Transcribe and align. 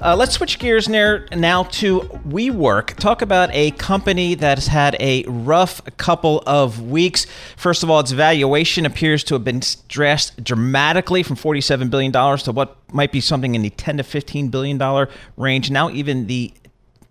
Uh, 0.00 0.14
let's 0.14 0.34
switch 0.34 0.60
gears 0.60 0.88
now 0.88 1.64
to 1.64 2.00
WeWork. 2.28 2.94
Talk 2.98 3.20
about 3.20 3.50
a 3.52 3.72
company 3.72 4.36
that 4.36 4.56
has 4.56 4.68
had 4.68 4.96
a 5.00 5.24
rough 5.26 5.84
couple 5.96 6.40
of 6.46 6.80
weeks. 6.80 7.26
First 7.56 7.82
of 7.82 7.90
all, 7.90 7.98
its 7.98 8.12
valuation 8.12 8.86
appears 8.86 9.24
to 9.24 9.34
have 9.34 9.42
been 9.42 9.60
stressed 9.60 10.44
dramatically 10.44 11.24
from 11.24 11.34
$47 11.34 11.90
billion 11.90 12.12
to 12.12 12.52
what 12.52 12.76
might 12.92 13.10
be 13.10 13.20
something 13.20 13.56
in 13.56 13.62
the 13.62 13.70
10 13.70 13.96
to 13.96 14.04
$15 14.04 14.52
billion 14.52 15.08
range. 15.36 15.68
Now, 15.68 15.90
even 15.90 16.28
the 16.28 16.52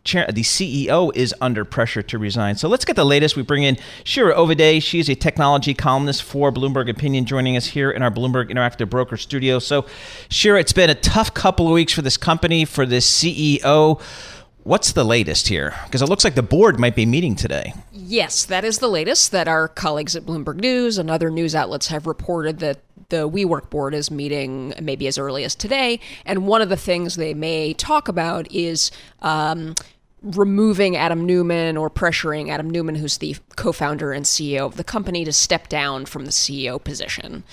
chair, 0.07 0.25
the 0.31 0.41
CEO 0.41 1.15
is 1.15 1.35
under 1.39 1.63
pressure 1.63 2.01
to 2.01 2.17
resign. 2.17 2.55
So 2.55 2.67
let's 2.67 2.85
get 2.85 2.95
the 2.95 3.05
latest. 3.05 3.35
We 3.35 3.43
bring 3.43 3.63
in 3.63 3.77
Shira 4.03 4.33
Ovide. 4.33 4.81
She's 4.81 5.09
a 5.09 5.15
technology 5.15 5.73
columnist 5.73 6.23
for 6.23 6.51
Bloomberg 6.51 6.89
Opinion, 6.89 7.25
joining 7.25 7.55
us 7.55 7.67
here 7.67 7.91
in 7.91 8.01
our 8.01 8.09
Bloomberg 8.09 8.49
Interactive 8.49 8.89
Broker 8.89 9.17
studio. 9.17 9.59
So, 9.59 9.85
Shira, 10.29 10.59
it's 10.59 10.73
been 10.73 10.89
a 10.89 10.95
tough 10.95 11.33
couple 11.33 11.67
of 11.67 11.73
weeks 11.73 11.93
for 11.93 12.01
this 12.01 12.17
company, 12.17 12.65
for 12.65 12.85
this 12.85 13.07
CEO. 13.07 14.01
What's 14.63 14.91
the 14.91 15.05
latest 15.05 15.47
here? 15.47 15.75
Because 15.85 16.01
it 16.01 16.09
looks 16.09 16.23
like 16.23 16.35
the 16.35 16.43
board 16.43 16.79
might 16.79 16.95
be 16.95 17.05
meeting 17.05 17.35
today. 17.35 17.73
Yes, 17.93 18.43
that 18.45 18.65
is 18.65 18.79
the 18.79 18.89
latest 18.89 19.31
that 19.31 19.47
our 19.47 19.67
colleagues 19.67 20.15
at 20.15 20.23
Bloomberg 20.23 20.55
News 20.55 20.97
and 20.97 21.09
other 21.09 21.29
news 21.29 21.55
outlets 21.55 21.87
have 21.87 22.07
reported 22.07 22.59
that 22.59 22.79
the 23.09 23.29
WeWork 23.29 23.69
board 23.69 23.93
is 23.93 24.11
meeting 24.11 24.73
maybe 24.81 25.07
as 25.07 25.17
early 25.17 25.43
as 25.43 25.55
today. 25.55 25.99
And 26.25 26.47
one 26.47 26.61
of 26.61 26.69
the 26.69 26.77
things 26.77 27.15
they 27.15 27.33
may 27.33 27.73
talk 27.73 28.07
about 28.07 28.51
is 28.51 28.91
um, 29.21 29.75
removing 30.35 30.95
Adam 30.95 31.25
Neumann 31.25 31.77
or 31.77 31.89
pressuring 31.89 32.49
Adam 32.49 32.69
Neumann, 32.69 32.95
who's 32.95 33.17
the 33.17 33.35
co 33.55 33.71
founder 33.71 34.11
and 34.11 34.25
CEO 34.25 34.65
of 34.65 34.77
the 34.77 34.83
company, 34.83 35.23
to 35.25 35.33
step 35.33 35.69
down 35.69 36.05
from 36.05 36.25
the 36.25 36.31
CEO 36.31 36.83
position, 36.83 37.43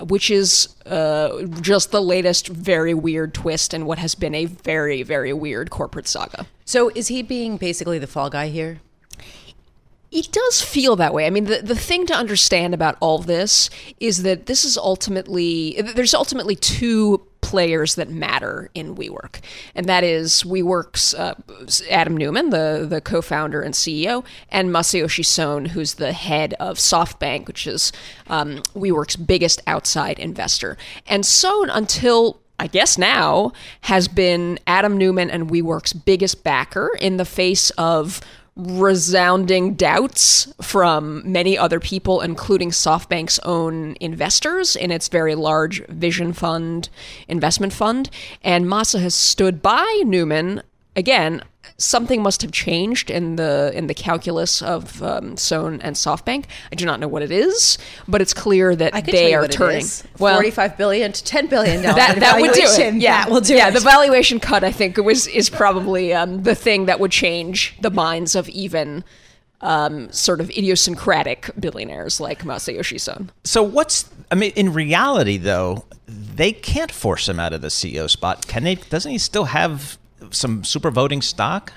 which 0.00 0.30
is 0.30 0.74
uh, 0.86 1.42
just 1.60 1.90
the 1.90 2.02
latest 2.02 2.48
very 2.48 2.94
weird 2.94 3.34
twist 3.34 3.72
in 3.74 3.86
what 3.86 3.98
has 3.98 4.14
been 4.14 4.34
a 4.34 4.46
very, 4.46 5.02
very 5.02 5.32
weird 5.32 5.70
corporate 5.70 6.08
saga. 6.08 6.46
So 6.64 6.90
is 6.94 7.08
he 7.08 7.22
being 7.22 7.56
basically 7.56 7.98
the 7.98 8.06
fall 8.06 8.30
guy 8.30 8.48
here? 8.48 8.80
It 10.10 10.30
does 10.30 10.62
feel 10.62 10.94
that 10.96 11.12
way. 11.12 11.26
I 11.26 11.30
mean, 11.30 11.46
the, 11.46 11.60
the 11.60 11.74
thing 11.74 12.06
to 12.06 12.14
understand 12.14 12.72
about 12.72 12.96
all 13.00 13.18
this 13.18 13.68
is 13.98 14.22
that 14.22 14.46
this 14.46 14.64
is 14.64 14.78
ultimately, 14.78 15.80
there's 15.82 16.14
ultimately 16.14 16.54
two 16.54 17.26
players 17.44 17.94
that 17.96 18.08
matter 18.08 18.70
in 18.74 18.96
WeWork, 18.96 19.40
and 19.74 19.86
that 19.86 20.02
is 20.02 20.42
WeWork's 20.42 21.14
uh, 21.14 21.34
Adam 21.90 22.16
Neumann, 22.16 22.50
the 22.50 22.86
the 22.88 23.00
co-founder 23.00 23.60
and 23.60 23.74
CEO, 23.74 24.24
and 24.50 24.70
Masayoshi 24.70 25.24
Son, 25.24 25.66
who's 25.66 25.94
the 25.94 26.12
head 26.12 26.54
of 26.58 26.78
SoftBank, 26.78 27.46
which 27.46 27.66
is 27.66 27.92
um, 28.28 28.62
WeWork's 28.74 29.16
biggest 29.16 29.62
outside 29.66 30.18
investor. 30.18 30.78
And 31.06 31.26
Son, 31.26 31.68
until 31.70 32.40
I 32.58 32.66
guess 32.66 32.96
now, 32.96 33.52
has 33.82 34.08
been 34.08 34.58
Adam 34.66 34.96
Neumann 34.96 35.30
and 35.30 35.50
WeWork's 35.50 35.92
biggest 35.92 36.44
backer 36.44 36.90
in 37.00 37.18
the 37.18 37.24
face 37.24 37.70
of 37.70 38.20
resounding 38.56 39.74
doubts 39.74 40.52
from 40.62 41.22
many 41.30 41.58
other 41.58 41.80
people, 41.80 42.20
including 42.20 42.70
SoftBank's 42.70 43.38
own 43.40 43.96
investors 44.00 44.76
in 44.76 44.90
its 44.90 45.08
very 45.08 45.34
large 45.34 45.84
Vision 45.86 46.32
Fund 46.32 46.88
investment 47.26 47.72
fund. 47.72 48.10
And 48.42 48.66
Masa 48.66 49.00
has 49.00 49.14
stood 49.14 49.60
by 49.60 50.02
Neumann 50.04 50.62
again 50.94 51.42
something 51.76 52.22
must 52.22 52.42
have 52.42 52.52
changed 52.52 53.10
in 53.10 53.36
the 53.36 53.72
in 53.74 53.86
the 53.86 53.94
calculus 53.94 54.62
of 54.62 55.02
um, 55.02 55.36
Son 55.36 55.80
and 55.80 55.96
SoftBank. 55.96 56.44
I 56.70 56.74
do 56.74 56.84
not 56.84 57.00
know 57.00 57.08
what 57.08 57.22
it 57.22 57.30
is, 57.30 57.78
but 58.06 58.20
it's 58.20 58.34
clear 58.34 58.76
that 58.76 59.04
they 59.06 59.34
are 59.34 59.48
turning 59.48 59.84
well, 60.18 60.36
forty-five 60.36 60.76
billion 60.76 61.12
to 61.12 61.24
ten 61.24 61.46
billion 61.46 61.82
dollars. 61.82 61.94
That, 62.04 62.20
that 62.20 62.40
would 62.40 62.52
do 62.52 62.62
it. 62.62 62.94
Yeah, 62.96 63.24
that 63.24 63.30
will 63.30 63.40
do 63.40 63.54
yeah, 63.54 63.68
it. 63.68 63.74
the 63.74 63.80
valuation 63.80 64.40
cut 64.40 64.62
I 64.62 64.72
think 64.72 64.96
was 64.98 65.26
is 65.26 65.48
probably 65.48 66.12
um, 66.12 66.42
the 66.42 66.54
thing 66.54 66.86
that 66.86 67.00
would 67.00 67.12
change 67.12 67.76
the 67.80 67.90
minds 67.90 68.34
of 68.34 68.48
even. 68.48 69.04
Um, 69.60 70.12
sort 70.12 70.42
of 70.42 70.50
idiosyncratic 70.50 71.50
billionaires 71.58 72.20
like 72.20 72.42
Masayoshi 72.42 73.00
Son. 73.00 73.32
So 73.44 73.62
what's 73.62 74.10
I 74.30 74.34
mean 74.34 74.52
in 74.56 74.74
reality 74.74 75.38
though 75.38 75.86
they 76.06 76.52
can't 76.52 76.92
force 76.92 77.30
him 77.30 77.40
out 77.40 77.54
of 77.54 77.62
the 77.62 77.68
CEO 77.68 78.10
spot. 78.10 78.46
Can 78.46 78.64
they? 78.64 78.74
Doesn't 78.74 79.10
he 79.10 79.16
still 79.16 79.44
have 79.44 79.96
some 80.30 80.64
super 80.64 80.90
voting 80.90 81.22
stock? 81.22 81.72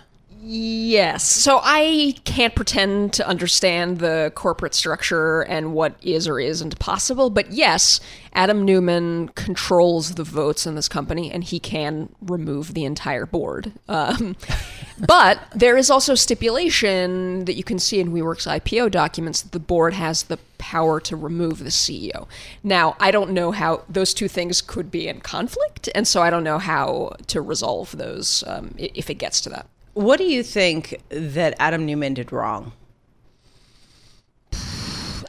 Yes. 0.50 1.30
So 1.30 1.60
I 1.62 2.16
can't 2.24 2.56
pretend 2.56 3.12
to 3.14 3.28
understand 3.28 4.00
the 4.00 4.32
corporate 4.34 4.74
structure 4.74 5.42
and 5.42 5.74
what 5.74 5.96
is 6.02 6.26
or 6.26 6.40
isn't 6.40 6.80
possible, 6.80 7.30
but 7.30 7.52
yes, 7.52 8.00
Adam 8.32 8.64
Neumann 8.64 9.28
controls 9.30 10.16
the 10.16 10.24
votes 10.24 10.66
in 10.66 10.76
this 10.76 10.88
company 10.88 11.30
and 11.32 11.44
he 11.44 11.60
can 11.60 12.08
remove 12.22 12.76
the 12.76 12.86
entire 12.86 13.26
board. 13.26 13.74
Um, 13.90 14.38
but 15.06 15.42
there 15.54 15.76
is 15.76 15.90
also 15.90 16.16
stipulation 16.16 17.44
that 17.44 17.56
you 17.56 17.64
can 17.66 17.78
see 17.78 18.00
in 18.00 18.14
WeWork's 18.14 18.46
IPO 18.46 18.92
documents 18.92 19.42
that 19.42 19.52
the 19.52 19.60
board 19.60 19.96
has 19.96 20.24
the 20.24 20.40
power 20.58 21.00
to 21.02 21.16
remove 21.16 21.60
the 21.60 21.70
CEO. 21.70 22.28
Now, 22.64 22.96
I 23.00 23.12
don't 23.12 23.32
know 23.32 23.52
how 23.52 23.84
those 23.90 24.14
two 24.14 24.28
things 24.28 24.62
could 24.62 24.92
be 24.92 25.08
in 25.08 25.22
conflict, 25.22 25.90
and 25.96 26.08
so 26.08 26.22
I 26.22 26.30
don't 26.30 26.44
know 26.44 26.60
how 26.60 27.16
to 27.28 27.42
resolve 27.42 27.98
those 27.98 28.44
um, 28.48 28.74
if 28.78 29.10
it 29.10 29.16
gets 29.16 29.42
to 29.42 29.50
that. 29.50 29.68
What 29.94 30.18
do 30.18 30.26
you 30.26 30.44
think 30.44 31.02
that 31.10 31.56
Adam 31.60 31.86
Neumann 31.86 32.14
did 32.14 32.32
wrong? 32.32 32.74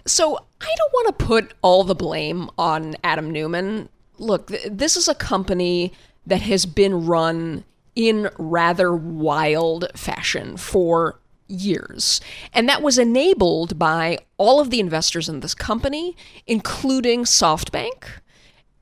So 0.07 0.37
I 0.61 0.75
don't 0.77 0.93
want 0.93 1.19
to 1.19 1.25
put 1.25 1.55
all 1.63 1.85
the 1.85 1.95
blame 1.95 2.51
on 2.59 2.97
Adam 3.05 3.31
Neumann. 3.31 3.89
Look, 4.19 4.49
th- 4.49 4.69
this 4.71 4.97
is 4.97 5.09
a 5.09 5.15
company 5.15 5.93
that 6.27 6.43
has 6.43 6.67
been 6.67 7.07
run 7.07 7.65
in 7.95 8.31
rather 8.39 8.95
wild 8.95 9.87
fashion 9.95 10.57
for 10.57 11.19
years. 11.49 12.21
And 12.53 12.69
that 12.69 12.83
was 12.83 12.99
enabled 12.99 13.79
by 13.79 14.19
all 14.37 14.61
of 14.61 14.71
the 14.71 14.81
investors 14.81 15.29
in 15.29 15.41
this 15.41 15.55
company, 15.55 16.17
including 16.47 17.25
SoftBank. 17.25 18.05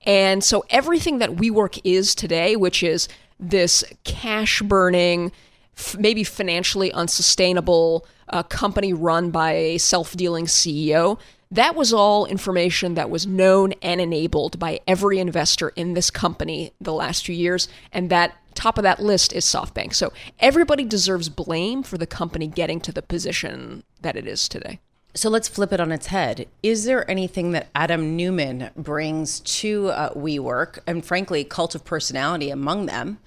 And 0.05 0.45
so 0.45 0.65
everything 0.71 1.19
that 1.19 1.31
WeWork 1.37 1.81
is 1.83 2.15
today, 2.15 2.55
which 2.55 2.83
is 2.83 3.09
this 3.41 3.85
cash 4.05 4.63
burning, 4.63 5.33
f- 5.77 5.97
maybe 5.99 6.25
financially 6.25 6.93
unsustainable 6.93 8.07
uh, 8.29 8.43
company 8.45 8.93
run 8.93 9.31
by 9.31 9.53
a 9.53 9.79
self 9.79 10.17
dealing 10.17 10.47
CEO. 10.47 11.19
That 11.51 11.77
was 11.77 11.93
all 11.93 12.27
information 12.27 12.95
that 12.95 13.09
was 13.09 13.27
known 13.27 13.73
and 13.83 14.01
enabled 14.01 14.59
by 14.59 14.81
every 14.87 15.19
investor 15.19 15.69
in 15.71 15.95
this 15.95 16.11
company 16.11 16.73
the 16.81 16.93
last 16.93 17.25
few 17.25 17.35
years. 17.35 17.69
And 17.93 18.11
that 18.11 18.37
top 18.55 18.79
of 18.79 18.83
that 18.83 19.01
list 19.01 19.33
is 19.33 19.45
SoftBank. 19.45 19.95
So 19.95 20.13
everybody 20.41 20.85
deserves 20.85 21.29
blame 21.29 21.83
for 21.83 21.99
the 21.99 22.07
company 22.07 22.49
getting 22.49 22.81
to 22.81 22.93
the 22.93 23.03
position 23.03 23.85
that 24.03 24.17
it 24.17 24.27
is 24.27 24.49
today. 24.49 24.81
So 25.15 25.31
let's 25.31 25.49
flip 25.49 25.73
it 25.73 25.81
on 25.81 25.93
its 25.93 26.09
head. 26.09 26.47
Is 26.63 26.85
there 26.85 27.11
anything 27.11 27.53
that 27.53 27.69
Adam 27.75 28.17
Neumann 28.17 28.71
brings 28.77 29.41
to 29.41 29.89
uh, 29.89 30.13
WeWork, 30.13 30.81
and 30.87 31.03
frankly, 31.03 31.43
cult 31.43 31.75
of 31.75 31.87
personality 31.87 32.51
among 32.51 32.85
them, 32.85 33.19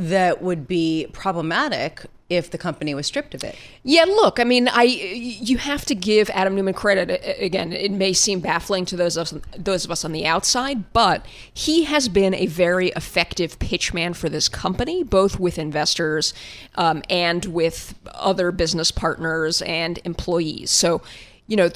that 0.00 0.42
would 0.42 0.66
be 0.66 1.06
problematic 1.12 2.06
if 2.30 2.48
the 2.48 2.56
company 2.56 2.94
was 2.94 3.06
stripped 3.06 3.34
of 3.34 3.42
it. 3.42 3.56
Yeah, 3.82 4.04
look, 4.04 4.38
I 4.38 4.44
mean, 4.44 4.68
I 4.68 4.84
you 4.84 5.58
have 5.58 5.84
to 5.86 5.94
give 5.96 6.30
Adam 6.30 6.54
Neumann 6.54 6.74
credit. 6.74 7.20
Again, 7.40 7.72
it 7.72 7.90
may 7.90 8.12
seem 8.12 8.38
baffling 8.38 8.84
to 8.86 8.96
those 8.96 9.16
of 9.16 9.32
us, 9.32 9.34
those 9.58 9.84
of 9.84 9.90
us 9.90 10.04
on 10.04 10.12
the 10.12 10.24
outside, 10.24 10.92
but 10.92 11.26
he 11.52 11.84
has 11.84 12.08
been 12.08 12.32
a 12.34 12.46
very 12.46 12.90
effective 12.90 13.58
pitchman 13.58 14.14
for 14.14 14.28
this 14.28 14.48
company, 14.48 15.02
both 15.02 15.40
with 15.40 15.58
investors 15.58 16.32
um, 16.76 17.02
and 17.10 17.46
with 17.46 17.94
other 18.14 18.52
business 18.52 18.92
partners 18.92 19.60
and 19.62 19.98
employees. 20.04 20.70
So, 20.70 21.02
you 21.48 21.56
know, 21.56 21.68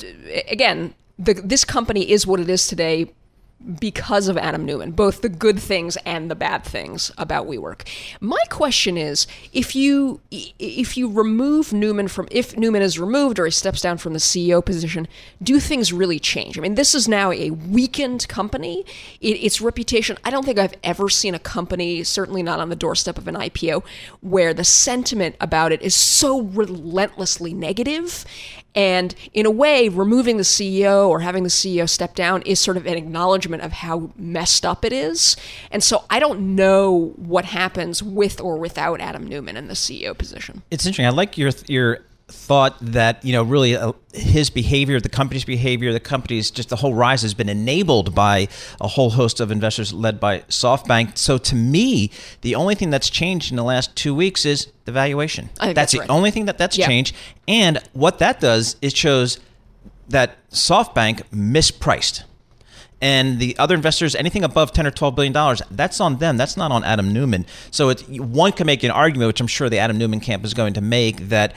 again, 0.48 0.94
the, 1.18 1.34
this 1.34 1.64
company 1.64 2.08
is 2.08 2.26
what 2.26 2.38
it 2.38 2.48
is 2.48 2.68
today 2.68 3.10
because 3.80 4.28
of 4.28 4.36
Adam 4.36 4.64
Neumann, 4.64 4.92
both 4.92 5.22
the 5.22 5.28
good 5.28 5.58
things 5.58 5.96
and 6.04 6.30
the 6.30 6.34
bad 6.34 6.64
things 6.64 7.10
about 7.16 7.46
WeWork. 7.46 7.86
My 8.20 8.42
question 8.50 8.98
is, 8.98 9.26
if 9.52 9.74
you 9.74 10.20
if 10.30 10.96
you 10.96 11.10
remove 11.10 11.72
Neumann 11.72 12.08
from 12.08 12.28
if 12.30 12.56
Neumann 12.56 12.82
is 12.82 12.98
removed 12.98 13.38
or 13.38 13.46
he 13.46 13.50
steps 13.50 13.80
down 13.80 13.98
from 13.98 14.12
the 14.12 14.18
CEO 14.18 14.64
position, 14.64 15.08
do 15.42 15.58
things 15.60 15.92
really 15.92 16.18
change? 16.18 16.58
I 16.58 16.60
mean, 16.60 16.74
this 16.74 16.94
is 16.94 17.08
now 17.08 17.32
a 17.32 17.50
weakened 17.50 18.28
company. 18.28 18.84
It, 19.20 19.42
its 19.42 19.60
reputation. 19.60 20.18
I 20.24 20.30
don't 20.30 20.44
think 20.44 20.58
I've 20.58 20.74
ever 20.82 21.08
seen 21.08 21.34
a 21.34 21.38
company, 21.38 22.04
certainly 22.04 22.42
not 22.42 22.60
on 22.60 22.68
the 22.68 22.76
doorstep 22.76 23.18
of 23.18 23.28
an 23.28 23.34
IPO, 23.34 23.84
where 24.20 24.52
the 24.52 24.64
sentiment 24.64 25.36
about 25.40 25.72
it 25.72 25.80
is 25.82 25.94
so 25.94 26.42
relentlessly 26.42 27.54
negative 27.54 28.24
And 28.74 29.14
in 29.32 29.46
a 29.46 29.50
way, 29.50 29.88
removing 29.88 30.36
the 30.36 30.42
CEO 30.42 31.08
or 31.08 31.20
having 31.20 31.42
the 31.44 31.48
CEO 31.48 31.88
step 31.88 32.14
down 32.14 32.42
is 32.42 32.58
sort 32.58 32.76
of 32.76 32.86
an 32.86 32.94
acknowledgement 32.94 33.62
of 33.62 33.72
how 33.72 34.10
messed 34.16 34.66
up 34.66 34.84
it 34.84 34.92
is. 34.92 35.36
And 35.70 35.82
so 35.82 36.04
I 36.10 36.18
don't 36.18 36.56
know 36.56 37.12
what 37.16 37.44
happens 37.44 38.02
with 38.02 38.40
or 38.40 38.58
without 38.58 39.00
Adam 39.00 39.26
Neumann 39.26 39.56
in 39.56 39.68
the 39.68 39.74
CEO 39.74 40.16
position. 40.16 40.62
It's 40.70 40.84
interesting. 40.84 41.06
I 41.06 41.10
like 41.10 41.38
your 41.38 41.52
your 41.66 42.00
thought 42.28 42.76
that 42.80 43.22
you 43.22 43.32
know 43.32 43.42
really 43.42 43.76
uh, 43.76 43.92
his 44.14 44.48
behavior 44.48 44.98
the 44.98 45.10
company's 45.10 45.44
behavior 45.44 45.92
the 45.92 46.00
company's 46.00 46.50
just 46.50 46.70
the 46.70 46.76
whole 46.76 46.94
rise 46.94 47.20
has 47.20 47.34
been 47.34 47.50
enabled 47.50 48.14
by 48.14 48.48
a 48.80 48.88
whole 48.88 49.10
host 49.10 49.40
of 49.40 49.50
investors 49.50 49.92
led 49.92 50.18
by 50.18 50.38
softbank. 50.48 51.18
So 51.18 51.36
to 51.38 51.54
me 51.54 52.10
the 52.40 52.54
only 52.54 52.74
thing 52.74 52.88
that's 52.90 53.10
changed 53.10 53.50
in 53.50 53.56
the 53.56 53.64
last 53.64 53.94
two 53.94 54.14
weeks 54.14 54.46
is 54.46 54.68
the 54.86 54.92
valuation. 54.92 55.50
That's, 55.60 55.74
that's, 55.74 55.92
the 55.92 55.98
right. 56.00 56.10
only 56.10 56.30
thing 56.30 56.46
that 56.46 56.56
that's 56.56 56.78
Yeah. 56.78 56.86
changed. 56.86 57.14
And 57.46 57.78
what 57.92 58.18
that 58.20 58.40
does 58.40 58.76
it 58.80 58.96
shows 58.96 59.38
that 60.08 60.36
softbank 60.50 61.22
mispriced. 61.30 62.22
And 63.02 63.38
the 63.38 63.54
other 63.58 63.74
investors 63.74 64.14
anything 64.14 64.44
above 64.44 64.72
10 64.72 64.86
or 64.86 64.90
12 64.90 65.14
billion 65.14 65.32
dollars 65.34 65.60
that's 65.70 66.00
on 66.00 66.16
them. 66.18 66.38
That's 66.38 66.56
not 66.56 66.72
on 66.72 66.84
adam 66.84 67.12
neumann. 67.12 67.44
So 67.70 67.90
it, 67.90 68.00
one 68.08 68.52
can 68.52 68.66
make 68.66 68.82
an 68.82 68.90
argument 68.90 69.26
which 69.26 69.42
i'm 69.42 69.46
sure 69.46 69.68
the 69.68 69.78
adam 69.78 69.98
neumann 69.98 70.20
camp 70.20 70.42
is 70.42 70.54
going 70.54 70.72
to 70.72 70.80
make 70.80 71.28
that 71.28 71.54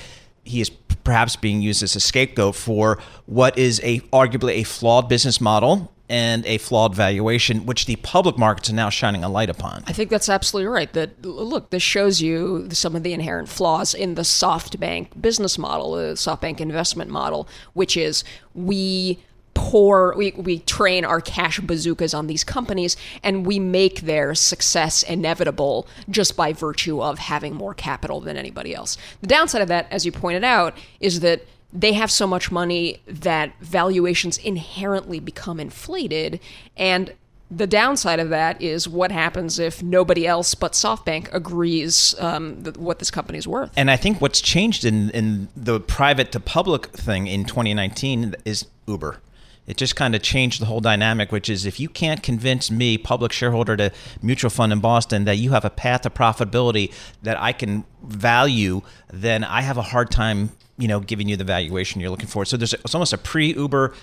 he 0.48 0.62
is 0.62 0.70
perhaps 1.04 1.36
being 1.36 1.62
used 1.62 1.84
as 1.84 1.96
a 1.96 2.00
scapegoat 2.00 2.56
for 2.56 3.00
what 3.26 3.58
is 3.58 3.80
a 3.84 4.00
arguably 4.12 4.56
a 4.56 4.64
flawed 4.64 5.08
business 5.08 5.40
model 5.40 5.94
and 6.10 6.46
a 6.46 6.58
flawed 6.58 6.96
valuation 6.96 7.66
which 7.66 7.86
the 7.86 7.96
public 7.98 8.38
markets 8.38 8.70
are 8.70 8.74
now 8.74 8.90
shining 8.90 9.24
a 9.24 9.30
light 9.30 9.50
upon 9.50 9.84
I 9.88 9.94
think 9.94 10.10
that's 10.10 10.30
absolutely 10.30 10.68
right. 10.68 10.92
That 10.94 11.26
look, 11.26 11.70
this 11.70 11.84
shows 11.84 12.22
you 12.22 12.68
some 12.72 12.96
of 12.96 13.04
the 13.04 13.14
inherent 13.14 13.50
flaws 13.50 13.94
in 13.94 14.16
the 14.16 14.22
SoftBank 14.22 15.22
business 15.22 15.58
model, 15.58 15.94
the 15.94 16.14
SoftBank 16.14 16.60
investment 16.60 17.10
model, 17.10 17.48
which 17.74 17.98
is 17.98 18.24
we 18.54 19.20
pour 19.58 20.14
we, 20.16 20.32
we 20.34 20.60
train 20.60 21.04
our 21.04 21.20
cash 21.20 21.60
bazookas 21.60 22.14
on 22.14 22.28
these 22.28 22.44
companies 22.44 22.96
and 23.24 23.44
we 23.44 23.58
make 23.58 24.02
their 24.02 24.36
success 24.36 25.02
inevitable 25.02 25.88
just 26.12 26.38
by 26.38 26.54
virtue 26.54 27.02
of 27.02 27.18
having 27.18 27.56
more 27.56 27.74
capital 27.74 28.22
than 28.22 28.38
anybody 28.38 28.76
else. 28.76 29.00
The 29.22 29.28
downside 29.28 29.64
of 29.64 29.68
that, 29.70 29.88
as 29.90 30.06
you 30.06 30.12
pointed 30.12 30.44
out, 30.44 30.78
is 31.00 31.22
that 31.22 31.42
they 31.74 31.94
have 31.94 32.12
so 32.12 32.28
much 32.28 32.52
money 32.52 33.02
that 33.08 33.52
valuations 33.60 34.38
inherently 34.38 35.20
become 35.20 35.60
inflated 35.60 36.40
and 36.78 37.14
the 37.50 37.66
downside 37.66 38.20
of 38.20 38.30
that 38.30 38.62
is 38.62 38.90
what 38.90 39.10
happens 39.12 39.58
if 39.58 39.82
nobody 39.82 40.28
else 40.28 40.54
but 40.54 40.74
SoftBank 40.74 41.34
agrees 41.34 42.14
um, 42.20 42.62
th- 42.62 42.76
what 42.76 43.00
this 43.00 43.10
company 43.10 43.38
is 43.38 43.48
worth. 43.48 43.72
And 43.78 43.90
I 43.90 43.96
think 43.96 44.20
what's 44.20 44.42
changed 44.42 44.84
in, 44.84 45.10
in 45.12 45.48
the 45.56 45.80
private 45.80 46.34
to 46.34 46.42
public 46.42 46.88
thing 46.88 47.28
in 47.28 47.46
2019 47.46 48.36
is 48.44 48.66
Uber. 48.86 49.22
It 49.68 49.76
just 49.76 49.98
kind 49.98 50.16
of 50.16 50.22
changed 50.22 50.62
the 50.62 50.66
whole 50.66 50.80
dynamic, 50.80 51.32
which 51.32 51.50
is 51.50 51.66
if 51.66 51.78
you 51.80 51.90
can't 51.90 52.24
convince 52.24 52.72
me, 52.72 52.98
public 52.98 53.34
shareholder 53.34 53.76
to 53.76 53.92
mutual 54.22 54.50
fund 54.50 54.72
in 54.72 54.80
Boston, 54.80 55.26
that 55.26 55.38
you 55.38 55.52
have 55.52 55.66
a 55.66 55.70
path 55.70 56.02
to 56.02 56.10
profitability 56.10 56.94
that 57.22 57.40
I 57.40 57.52
can 57.52 57.84
value, 58.02 58.82
then 59.12 59.44
I 59.44 59.62
have 59.62 59.78
a 59.78 59.82
hard 59.82 60.10
time, 60.10 60.52
you 60.78 60.88
know, 60.88 61.02
giving 61.02 61.28
you 61.28 61.36
the 61.36 61.44
valuation 61.44 62.00
you're 62.00 62.10
looking 62.10 62.28
for. 62.28 62.46
So 62.46 62.56
there's 62.56 62.74
it's 62.74 62.96
almost 62.96 63.12
a 63.12 63.18
pre-Uber, 63.18 63.94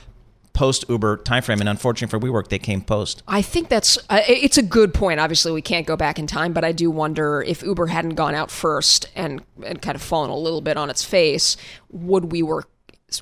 post-Uber 0.52 1.16
timeframe, 1.18 1.60
and 1.60 1.68
unfortunately 1.68 2.20
for 2.20 2.24
WeWork, 2.24 2.48
they 2.48 2.58
came 2.58 2.82
post. 2.82 3.22
I 3.26 3.40
think 3.40 3.70
that's 3.70 3.96
uh, 4.10 4.20
it's 4.28 4.58
a 4.58 4.62
good 4.62 4.92
point. 4.92 5.18
Obviously, 5.18 5.50
we 5.50 5.62
can't 5.62 5.86
go 5.86 5.96
back 5.96 6.18
in 6.18 6.26
time, 6.26 6.52
but 6.52 6.62
I 6.62 6.72
do 6.72 6.90
wonder 6.90 7.42
if 7.42 7.62
Uber 7.62 7.86
hadn't 7.86 8.16
gone 8.16 8.34
out 8.34 8.50
first 8.50 9.08
and 9.16 9.42
and 9.64 9.80
kind 9.80 9.96
of 9.96 10.02
fallen 10.02 10.30
a 10.30 10.36
little 10.36 10.60
bit 10.60 10.76
on 10.76 10.90
its 10.90 11.02
face, 11.02 11.56
would 11.90 12.24
WeWork 12.24 12.64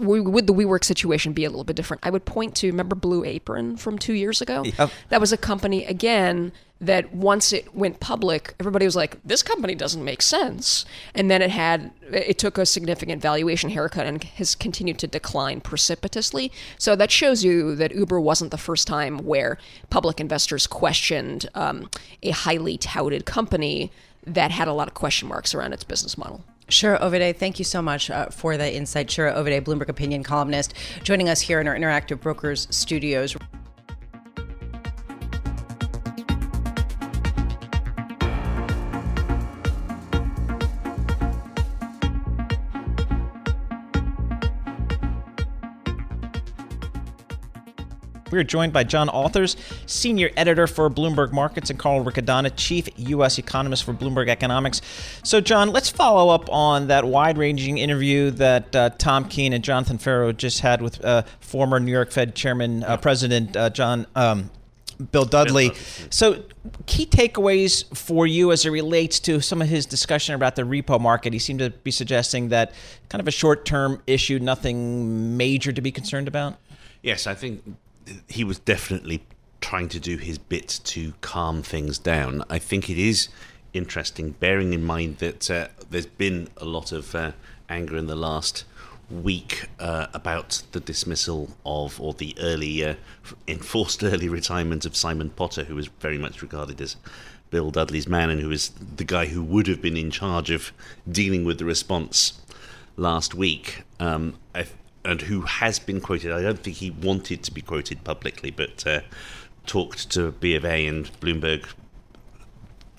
would 0.00 0.46
the 0.46 0.52
WeWork 0.52 0.84
situation 0.84 1.32
be 1.32 1.44
a 1.44 1.50
little 1.50 1.64
bit 1.64 1.76
different? 1.76 2.04
I 2.04 2.10
would 2.10 2.24
point 2.24 2.54
to 2.56 2.66
remember 2.66 2.94
Blue 2.94 3.24
Apron 3.24 3.76
from 3.76 3.98
two 3.98 4.14
years 4.14 4.40
ago. 4.40 4.64
Yep. 4.64 4.90
That 5.08 5.20
was 5.20 5.32
a 5.32 5.36
company 5.36 5.84
again 5.84 6.52
that 6.80 7.14
once 7.14 7.52
it 7.52 7.74
went 7.76 8.00
public, 8.00 8.54
everybody 8.58 8.84
was 8.84 8.96
like, 8.96 9.16
"This 9.24 9.42
company 9.42 9.74
doesn't 9.76 10.04
make 10.04 10.20
sense," 10.20 10.84
and 11.14 11.30
then 11.30 11.40
it 11.40 11.50
had 11.50 11.92
it 12.10 12.38
took 12.38 12.58
a 12.58 12.66
significant 12.66 13.22
valuation 13.22 13.70
haircut 13.70 14.04
and 14.04 14.22
has 14.24 14.54
continued 14.56 14.98
to 14.98 15.06
decline 15.06 15.60
precipitously. 15.60 16.50
So 16.78 16.96
that 16.96 17.10
shows 17.10 17.44
you 17.44 17.76
that 17.76 17.94
Uber 17.94 18.20
wasn't 18.20 18.50
the 18.50 18.58
first 18.58 18.88
time 18.88 19.18
where 19.18 19.58
public 19.90 20.20
investors 20.20 20.66
questioned 20.66 21.48
um, 21.54 21.88
a 22.22 22.30
highly 22.30 22.76
touted 22.76 23.26
company 23.26 23.92
that 24.26 24.50
had 24.50 24.68
a 24.68 24.72
lot 24.72 24.88
of 24.88 24.94
question 24.94 25.28
marks 25.28 25.54
around 25.54 25.72
its 25.72 25.84
business 25.84 26.18
model. 26.18 26.44
Shira 26.72 26.98
Ovide, 27.00 27.36
thank 27.36 27.58
you 27.58 27.64
so 27.64 27.82
much 27.82 28.10
uh, 28.10 28.26
for 28.26 28.56
the 28.56 28.74
insight. 28.74 29.10
Shira 29.10 29.32
Ovide, 29.34 29.64
Bloomberg 29.64 29.88
Opinion 29.88 30.22
columnist, 30.22 30.74
joining 31.02 31.28
us 31.28 31.40
here 31.40 31.60
in 31.60 31.68
our 31.68 31.76
Interactive 31.76 32.20
Brokers 32.20 32.66
studios. 32.70 33.36
We 48.32 48.38
are 48.38 48.44
joined 48.44 48.72
by 48.72 48.84
John 48.84 49.08
Authers, 49.08 49.56
senior 49.84 50.30
editor 50.38 50.66
for 50.66 50.88
Bloomberg 50.88 51.32
Markets, 51.32 51.68
and 51.68 51.78
Carl 51.78 52.02
Riccadonna, 52.02 52.50
chief 52.56 52.88
U.S. 52.96 53.36
economist 53.36 53.84
for 53.84 53.92
Bloomberg 53.92 54.28
Economics. 54.28 54.80
So, 55.22 55.42
John, 55.42 55.70
let's 55.70 55.90
follow 55.90 56.34
up 56.34 56.50
on 56.50 56.86
that 56.86 57.04
wide-ranging 57.04 57.76
interview 57.76 58.30
that 58.30 58.74
uh, 58.74 58.90
Tom 58.96 59.26
Keene 59.26 59.52
and 59.52 59.62
Jonathan 59.62 59.98
Ferro 59.98 60.32
just 60.32 60.60
had 60.60 60.80
with 60.80 61.04
uh, 61.04 61.24
former 61.40 61.78
New 61.78 61.92
York 61.92 62.10
Fed 62.10 62.34
Chairman, 62.34 62.82
uh, 62.84 62.96
President 62.96 63.54
uh, 63.54 63.68
John. 63.68 64.06
Um, 64.16 64.50
Bill 65.10 65.24
Dudley. 65.24 65.72
So, 66.10 66.44
key 66.86 67.06
takeaways 67.06 67.84
for 67.96 68.24
you 68.24 68.52
as 68.52 68.64
it 68.64 68.70
relates 68.70 69.18
to 69.20 69.40
some 69.40 69.60
of 69.60 69.68
his 69.68 69.84
discussion 69.84 70.36
about 70.36 70.54
the 70.54 70.62
repo 70.62 71.00
market. 71.00 71.32
He 71.32 71.40
seemed 71.40 71.58
to 71.58 71.70
be 71.70 71.90
suggesting 71.90 72.50
that 72.50 72.72
kind 73.08 73.20
of 73.20 73.26
a 73.26 73.32
short 73.32 73.64
term 73.64 74.00
issue, 74.06 74.38
nothing 74.38 75.36
major 75.36 75.72
to 75.72 75.80
be 75.80 75.90
concerned 75.90 76.28
about. 76.28 76.56
Yes, 77.02 77.26
I 77.26 77.34
think 77.34 77.64
he 78.28 78.44
was 78.44 78.58
definitely 78.58 79.24
trying 79.60 79.88
to 79.88 80.00
do 80.00 80.16
his 80.16 80.38
bit 80.38 80.80
to 80.84 81.14
calm 81.20 81.62
things 81.62 81.98
down. 81.98 82.44
I 82.50 82.58
think 82.58 82.90
it 82.90 82.98
is 82.98 83.28
interesting, 83.72 84.32
bearing 84.32 84.72
in 84.72 84.84
mind 84.84 85.18
that 85.18 85.50
uh, 85.50 85.68
there's 85.90 86.06
been 86.06 86.48
a 86.56 86.64
lot 86.64 86.92
of 86.92 87.14
uh, 87.14 87.32
anger 87.68 87.96
in 87.96 88.06
the 88.06 88.16
last 88.16 88.64
week 89.10 89.68
uh, 89.78 90.06
about 90.14 90.62
the 90.72 90.80
dismissal 90.80 91.50
of 91.66 92.00
or 92.00 92.14
the 92.14 92.34
early 92.40 92.84
uh, 92.84 92.94
enforced 93.46 94.02
early 94.04 94.28
retirement 94.28 94.84
of 94.84 94.96
Simon 94.96 95.30
Potter, 95.30 95.64
who 95.64 95.74
was 95.74 95.86
very 95.86 96.18
much 96.18 96.42
regarded 96.42 96.80
as 96.80 96.96
Bill 97.50 97.70
Dudley's 97.70 98.08
man 98.08 98.30
and 98.30 98.40
who 98.40 98.50
is 98.50 98.70
the 98.96 99.04
guy 99.04 99.26
who 99.26 99.42
would 99.42 99.66
have 99.66 99.82
been 99.82 99.96
in 99.96 100.10
charge 100.10 100.50
of 100.50 100.72
dealing 101.10 101.44
with 101.44 101.58
the 101.58 101.64
response 101.64 102.40
last 102.96 103.34
week. 103.34 103.82
Um, 104.00 104.34
I, 104.54 104.66
and 105.04 105.22
who 105.22 105.42
has 105.42 105.78
been 105.78 106.00
quoted. 106.00 106.32
I 106.32 106.42
don't 106.42 106.58
think 106.58 106.76
he 106.76 106.90
wanted 106.90 107.42
to 107.44 107.52
be 107.52 107.60
quoted 107.60 108.04
publicly, 108.04 108.50
but 108.50 108.86
uh, 108.86 109.00
talked 109.66 110.10
to 110.10 110.32
B 110.32 110.54
of 110.54 110.64
A 110.64 110.86
and 110.86 111.10
Bloomberg 111.20 111.66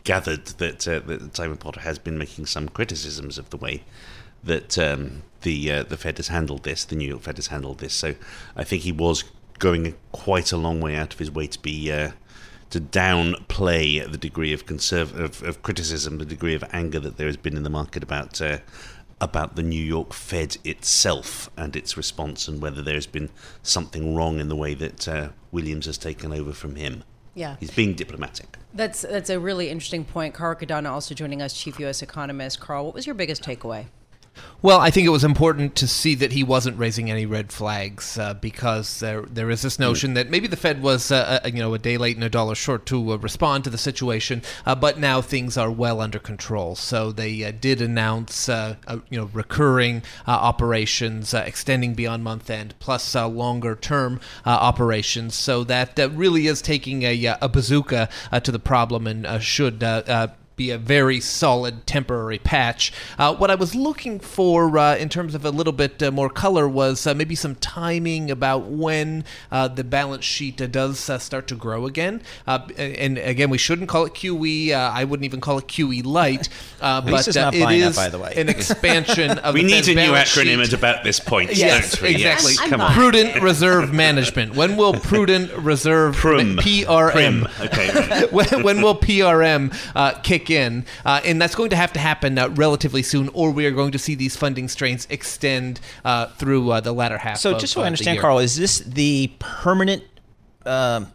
gathered 0.03 0.45
that, 0.45 0.87
uh, 0.87 0.99
that 0.99 1.35
Simon 1.35 1.57
Potter 1.57 1.81
has 1.81 1.97
been 1.97 2.17
making 2.17 2.45
some 2.45 2.67
criticisms 2.67 3.37
of 3.37 3.49
the 3.49 3.57
way 3.57 3.83
that 4.43 4.77
um, 4.77 5.23
the 5.41 5.71
uh, 5.71 5.83
the 5.83 5.97
Fed 5.97 6.17
has 6.17 6.27
handled 6.27 6.63
this, 6.63 6.83
the 6.83 6.95
New 6.95 7.07
York 7.07 7.21
Fed 7.21 7.37
has 7.37 7.47
handled 7.47 7.79
this. 7.79 7.93
So 7.93 8.15
I 8.55 8.63
think 8.63 8.83
he 8.83 8.91
was 8.91 9.23
going 9.59 9.95
quite 10.11 10.51
a 10.51 10.57
long 10.57 10.81
way 10.81 10.95
out 10.95 11.13
of 11.13 11.19
his 11.19 11.31
way 11.31 11.47
to 11.47 11.59
be 11.59 11.91
uh, 11.91 12.11
to 12.69 12.81
downplay 12.81 14.11
the 14.11 14.17
degree 14.17 14.51
of 14.51 14.65
conserv- 14.65 15.17
of, 15.17 15.43
of 15.43 15.63
criticism, 15.63 16.17
the 16.17 16.25
degree 16.25 16.55
of 16.55 16.63
anger 16.73 16.99
that 16.99 17.17
there 17.17 17.27
has 17.27 17.37
been 17.37 17.55
in 17.55 17.63
the 17.63 17.69
market 17.69 18.03
about 18.03 18.41
uh, 18.41 18.57
about 19.23 19.55
the 19.55 19.63
New 19.63 19.81
York 19.81 20.13
Fed 20.13 20.57
itself 20.65 21.49
and 21.55 21.75
its 21.75 21.95
response, 21.95 22.47
and 22.47 22.61
whether 22.61 22.81
there's 22.81 23.07
been 23.07 23.29
something 23.63 24.13
wrong 24.13 24.39
in 24.39 24.49
the 24.49 24.55
way 24.55 24.73
that 24.73 25.07
uh, 25.07 25.29
Williams 25.51 25.85
has 25.85 25.97
taken 25.97 26.33
over 26.33 26.51
from 26.51 26.75
him. 26.75 27.03
Yeah. 27.33 27.55
He's 27.59 27.71
being 27.71 27.93
diplomatic. 27.93 28.57
That's 28.73 29.01
that's 29.01 29.29
a 29.29 29.39
really 29.39 29.69
interesting 29.69 30.03
point. 30.05 30.33
Carl 30.33 30.55
Riccadonna 30.55 30.89
also 30.89 31.15
joining 31.15 31.41
us, 31.41 31.53
chief 31.53 31.79
U.S. 31.79 32.01
economist. 32.01 32.59
Carl, 32.59 32.85
what 32.85 32.93
was 32.93 33.07
your 33.07 33.15
biggest 33.15 33.41
takeaway? 33.41 33.85
Well, 34.63 34.79
I 34.79 34.91
think 34.91 35.05
it 35.05 35.09
was 35.09 35.25
important 35.25 35.75
to 35.75 35.89
see 35.89 36.15
that 36.15 36.31
he 36.31 36.41
wasn't 36.41 36.79
raising 36.79 37.11
any 37.11 37.25
red 37.25 37.51
flags 37.51 38.17
uh, 38.17 38.33
because 38.35 39.01
there 39.01 39.23
there 39.23 39.49
is 39.49 39.61
this 39.61 39.77
notion 39.77 40.13
that 40.13 40.29
maybe 40.29 40.47
the 40.47 40.55
Fed 40.55 40.81
was 40.81 41.11
uh, 41.11 41.41
uh, 41.43 41.47
you 41.49 41.59
know 41.59 41.73
a 41.73 41.77
day 41.77 41.97
late 41.97 42.15
and 42.15 42.23
a 42.23 42.29
dollar 42.29 42.55
short 42.55 42.85
to 42.85 43.11
uh, 43.11 43.17
respond 43.17 43.65
to 43.65 43.69
the 43.69 43.77
situation, 43.77 44.41
uh, 44.65 44.73
but 44.73 44.97
now 44.97 45.21
things 45.21 45.57
are 45.57 45.69
well 45.69 45.99
under 45.99 46.17
control. 46.17 46.77
So 46.77 47.11
they 47.11 47.43
uh, 47.43 47.51
did 47.51 47.81
announce 47.81 48.47
uh, 48.47 48.77
uh, 48.87 48.99
you 49.09 49.19
know 49.19 49.29
recurring 49.33 50.01
uh, 50.25 50.31
operations 50.31 51.33
uh, 51.33 51.43
extending 51.45 51.93
beyond 51.93 52.23
month 52.23 52.49
end, 52.49 52.73
plus 52.79 53.17
uh, 53.17 53.27
longer 53.27 53.75
term 53.75 54.21
uh, 54.45 54.51
operations. 54.51 55.35
So 55.35 55.65
that 55.65 55.99
uh, 55.99 56.09
really 56.11 56.47
is 56.47 56.61
taking 56.61 57.03
a, 57.03 57.35
a 57.41 57.49
bazooka 57.49 58.07
uh, 58.31 58.39
to 58.39 58.49
the 58.49 58.59
problem 58.59 59.07
and 59.07 59.25
uh, 59.25 59.39
should. 59.39 59.83
Be 60.55 60.69
a 60.69 60.77
very 60.77 61.19
solid 61.19 61.87
temporary 61.87 62.37
patch. 62.37 62.91
Uh, 63.17 63.33
what 63.35 63.49
I 63.49 63.55
was 63.55 63.73
looking 63.73 64.19
for 64.19 64.77
uh, 64.77 64.95
in 64.95 65.09
terms 65.09 65.33
of 65.33 65.45
a 65.45 65.49
little 65.49 65.73
bit 65.73 66.01
uh, 66.03 66.11
more 66.11 66.29
color 66.29 66.67
was 66.69 67.07
uh, 67.07 67.13
maybe 67.13 67.33
some 67.35 67.55
timing 67.55 68.29
about 68.29 68.65
when 68.65 69.25
uh, 69.51 69.67
the 69.67 69.83
balance 69.83 70.23
sheet 70.25 70.61
uh, 70.61 70.67
does 70.67 71.09
uh, 71.09 71.17
start 71.17 71.47
to 71.47 71.55
grow 71.55 71.85
again. 71.87 72.21
Uh, 72.45 72.59
and 72.77 73.17
again, 73.17 73.49
we 73.49 73.57
shouldn't 73.57 73.89
call 73.89 74.05
it 74.05 74.13
QE. 74.13 74.71
Uh, 74.71 74.91
I 74.93 75.03
wouldn't 75.05 75.25
even 75.25 75.41
call 75.41 75.57
it 75.57 75.67
QE 75.67 76.05
light. 76.05 76.49
Uh, 76.79 77.01
but 77.01 77.35
uh, 77.35 77.51
it 77.53 77.63
buying 77.63 77.91
by 77.93 78.09
the 78.09 78.19
way. 78.19 78.33
an 78.35 78.49
expansion 78.49 79.31
of 79.39 79.55
We 79.55 79.63
need 79.63 79.87
a 79.87 79.95
new 79.95 80.11
acronym 80.11 80.63
sheet. 80.63 80.73
at 80.73 80.73
about 80.73 81.03
this 81.03 81.19
point, 81.19 81.55
Yes, 81.55 81.93
exactly. 81.93 82.53
Yes, 82.53 82.59
come 82.59 82.81
on. 82.81 82.93
Prudent 82.93 83.41
reserve 83.41 83.93
management. 83.93 84.55
When 84.55 84.77
will 84.77 84.93
prudent 84.93 85.51
reserve 85.53 86.15
Prum. 86.15 86.57
PRM 86.57 87.11
Prim. 87.11 87.47
Okay. 87.61 88.27
when, 88.31 88.63
when 88.63 88.81
will 88.81 88.95
PRM 88.95 89.73
uh, 89.95 90.13
kick 90.43 90.49
in? 90.49 90.85
Uh, 91.05 91.21
and 91.25 91.41
that's 91.41 91.55
going 91.55 91.69
to 91.69 91.75
have 91.75 91.93
to 91.93 91.99
happen 91.99 92.37
uh, 92.37 92.49
relatively 92.49 93.03
soon, 93.03 93.29
or 93.33 93.51
we 93.51 93.65
are 93.65 93.71
going 93.71 93.91
to 93.91 93.99
see 93.99 94.15
these 94.15 94.35
funding 94.35 94.67
strains 94.67 95.07
extend 95.09 95.79
uh, 96.05 96.27
through 96.27 96.71
uh, 96.71 96.79
the 96.81 96.93
latter 96.93 97.17
half. 97.17 97.37
So 97.37 97.53
of, 97.53 97.59
just 97.59 97.73
so 97.73 97.81
uh, 97.81 97.83
I 97.83 97.87
understand. 97.87 98.19
Carl, 98.19 98.39
is 98.39 98.55
this 98.55 98.79
the 98.79 99.31
permanent 99.39 100.03
um, 100.65 101.11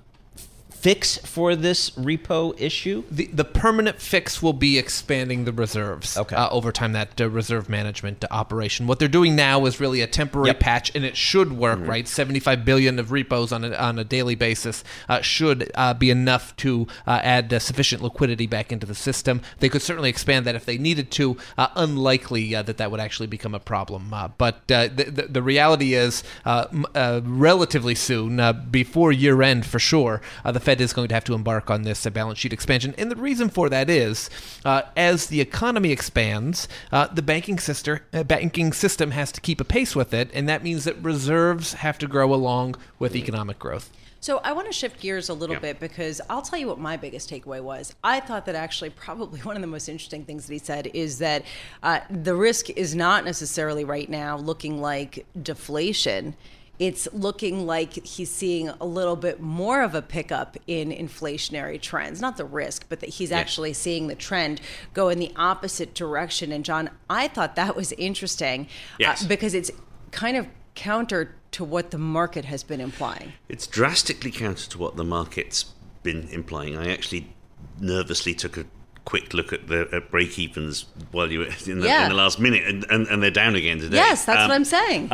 fix 0.80 1.18
for 1.18 1.56
this 1.56 1.90
repo 1.90 2.58
issue? 2.60 3.04
The, 3.10 3.26
the 3.32 3.44
permanent 3.44 4.00
fix 4.00 4.42
will 4.42 4.52
be 4.52 4.78
expanding 4.78 5.44
the 5.44 5.52
reserves 5.52 6.16
Okay. 6.16 6.36
uh, 6.36 6.48
over 6.50 6.72
time, 6.72 6.92
that 6.92 7.20
uh, 7.20 7.28
reserve 7.28 7.68
management 7.68 8.24
operation. 8.30 8.86
What 8.86 8.98
they're 8.98 9.08
doing 9.08 9.34
now 9.36 9.64
is 9.66 9.80
really 9.80 10.00
a 10.00 10.06
temporary 10.06 10.48
Yep. 10.48 10.60
patch, 10.60 10.94
and 10.94 11.04
it 11.04 11.16
should 11.16 11.52
work, 11.52 11.80
right? 11.82 12.06
75 12.06 12.64
billion 12.64 12.98
of 12.98 13.10
repos 13.12 13.52
on 13.52 13.64
a, 13.64 13.72
on 13.74 13.98
a 13.98 14.04
daily 14.04 14.34
basis 14.34 14.84
uh, 15.08 15.20
should 15.20 15.70
uh, 15.74 15.94
be 15.94 16.10
enough 16.10 16.54
to 16.56 16.86
uh, 17.06 17.20
add 17.22 17.52
uh, 17.52 17.58
sufficient 17.58 18.02
liquidity 18.02 18.46
back 18.46 18.72
into 18.72 18.86
the 18.86 18.94
system. 18.94 19.40
They 19.58 19.68
could 19.68 19.82
certainly 19.82 20.10
expand 20.10 20.46
that 20.46 20.54
if 20.54 20.64
they 20.64 20.78
needed 20.78 21.10
to. 21.12 21.36
Uh, 21.56 21.68
unlikely 21.76 22.54
uh, 22.54 22.62
that 22.62 22.76
that 22.78 22.90
would 22.90 23.00
actually 23.00 23.26
become 23.26 23.54
a 23.54 23.60
problem. 23.60 24.12
Uh, 24.12 24.28
but 24.38 24.56
uh, 24.70 24.88
the, 24.88 25.04
the, 25.10 25.22
the 25.22 25.42
reality 25.42 25.94
is, 25.94 26.22
uh, 26.44 26.66
m- 26.72 26.86
uh, 26.94 27.20
relatively 27.24 27.94
soon, 27.94 28.38
uh, 28.40 28.52
before 28.52 29.10
year 29.12 29.42
end 29.42 29.66
for 29.66 29.78
sure, 29.78 30.20
uh, 30.44 30.52
the 30.52 30.60
Fed 30.68 30.82
is 30.82 30.92
going 30.92 31.08
to 31.08 31.14
have 31.14 31.24
to 31.24 31.32
embark 31.32 31.70
on 31.70 31.84
this 31.84 32.04
uh, 32.04 32.10
balance 32.10 32.38
sheet 32.38 32.52
expansion. 32.52 32.94
And 32.98 33.10
the 33.10 33.16
reason 33.16 33.48
for 33.48 33.70
that 33.70 33.88
is, 33.88 34.28
uh, 34.66 34.82
as 34.98 35.28
the 35.28 35.40
economy 35.40 35.92
expands, 35.92 36.68
uh, 36.92 37.06
the 37.06 37.22
banking 37.22 37.58
system 37.58 38.00
uh, 38.12 38.22
banking 38.22 38.74
system 38.74 39.12
has 39.12 39.32
to 39.32 39.40
keep 39.40 39.62
a 39.62 39.64
pace 39.64 39.96
with 39.96 40.12
it, 40.12 40.28
and 40.34 40.46
that 40.46 40.62
means 40.62 40.84
that 40.84 41.02
reserves 41.02 41.72
have 41.72 41.96
to 42.00 42.06
grow 42.06 42.34
along 42.34 42.74
with 42.98 43.16
economic 43.16 43.58
growth. 43.58 43.90
So 44.20 44.42
I 44.44 44.52
want 44.52 44.66
to 44.66 44.72
shift 44.74 45.00
gears 45.00 45.30
a 45.30 45.32
little 45.32 45.56
Yeah. 45.56 45.60
bit 45.60 45.80
because 45.80 46.20
I'll 46.28 46.42
tell 46.42 46.58
you 46.58 46.66
what 46.66 46.78
my 46.78 46.98
biggest 46.98 47.30
takeaway 47.30 47.62
was. 47.62 47.94
I 48.04 48.20
thought 48.20 48.44
that 48.44 48.54
actually 48.54 48.90
probably 48.90 49.40
one 49.50 49.56
of 49.56 49.62
the 49.62 49.68
most 49.68 49.88
interesting 49.88 50.26
things 50.26 50.46
that 50.48 50.52
he 50.52 50.58
said 50.58 50.90
is 50.92 51.16
that 51.20 51.44
uh, 51.82 52.00
the 52.10 52.34
risk 52.34 52.68
is 52.68 52.94
not 52.94 53.24
necessarily 53.24 53.86
right 53.86 54.10
now 54.10 54.36
looking 54.36 54.82
like 54.82 55.24
deflation. 55.42 56.36
It's 56.78 57.08
looking 57.12 57.66
like 57.66 58.06
he's 58.06 58.30
seeing 58.30 58.68
a 58.68 58.84
little 58.84 59.16
bit 59.16 59.40
more 59.40 59.82
of 59.82 59.94
a 59.96 60.02
pickup 60.02 60.56
in 60.68 60.90
inflationary 60.90 61.80
trends. 61.80 62.20
Not 62.20 62.36
the 62.36 62.44
risk, 62.44 62.86
but 62.88 63.00
that 63.00 63.08
he's 63.10 63.32
actually 63.32 63.72
seeing 63.72 64.06
the 64.06 64.14
trend 64.14 64.60
go 64.94 65.08
in 65.08 65.18
the 65.18 65.32
opposite 65.36 65.92
direction. 65.94 66.52
And 66.52 66.64
John, 66.64 66.90
I 67.10 67.26
thought 67.28 67.56
that 67.56 67.74
was 67.74 67.90
interesting 67.92 68.68
Yes. 68.98 69.24
uh, 69.24 69.28
because 69.28 69.54
it's 69.54 69.70
kind 70.12 70.36
of 70.36 70.46
counter 70.76 71.34
to 71.50 71.64
what 71.64 71.90
the 71.90 71.98
market 71.98 72.44
has 72.44 72.62
been 72.62 72.80
implying. 72.80 73.32
It's 73.48 73.66
drastically 73.66 74.30
counter 74.30 74.68
to 74.70 74.78
what 74.78 74.96
the 74.96 75.04
market's 75.04 75.64
been 76.04 76.28
implying. 76.30 76.76
I 76.76 76.92
actually 76.92 77.32
nervously 77.80 78.34
took 78.34 78.56
a 78.56 78.64
quick 79.04 79.34
look 79.34 79.52
at 79.52 79.66
the 79.68 79.88
at 79.92 80.10
break 80.10 80.38
evens 80.38 80.84
while 81.10 81.32
you 81.32 81.40
were 81.40 81.46
in 81.66 81.80
the, 81.80 81.86
Yeah. 81.86 82.04
in 82.04 82.10
the 82.10 82.14
last 82.14 82.38
minute, 82.38 82.62
and, 82.64 82.84
and, 82.90 83.06
and 83.08 83.20
they're 83.22 83.30
down 83.32 83.56
again 83.56 83.80
today. 83.80 83.96
Yes, 83.96 84.24
that's 84.26 84.42
Um, 84.42 84.48
what 84.50 84.54
I'm 84.54 84.64
saying. 84.64 85.08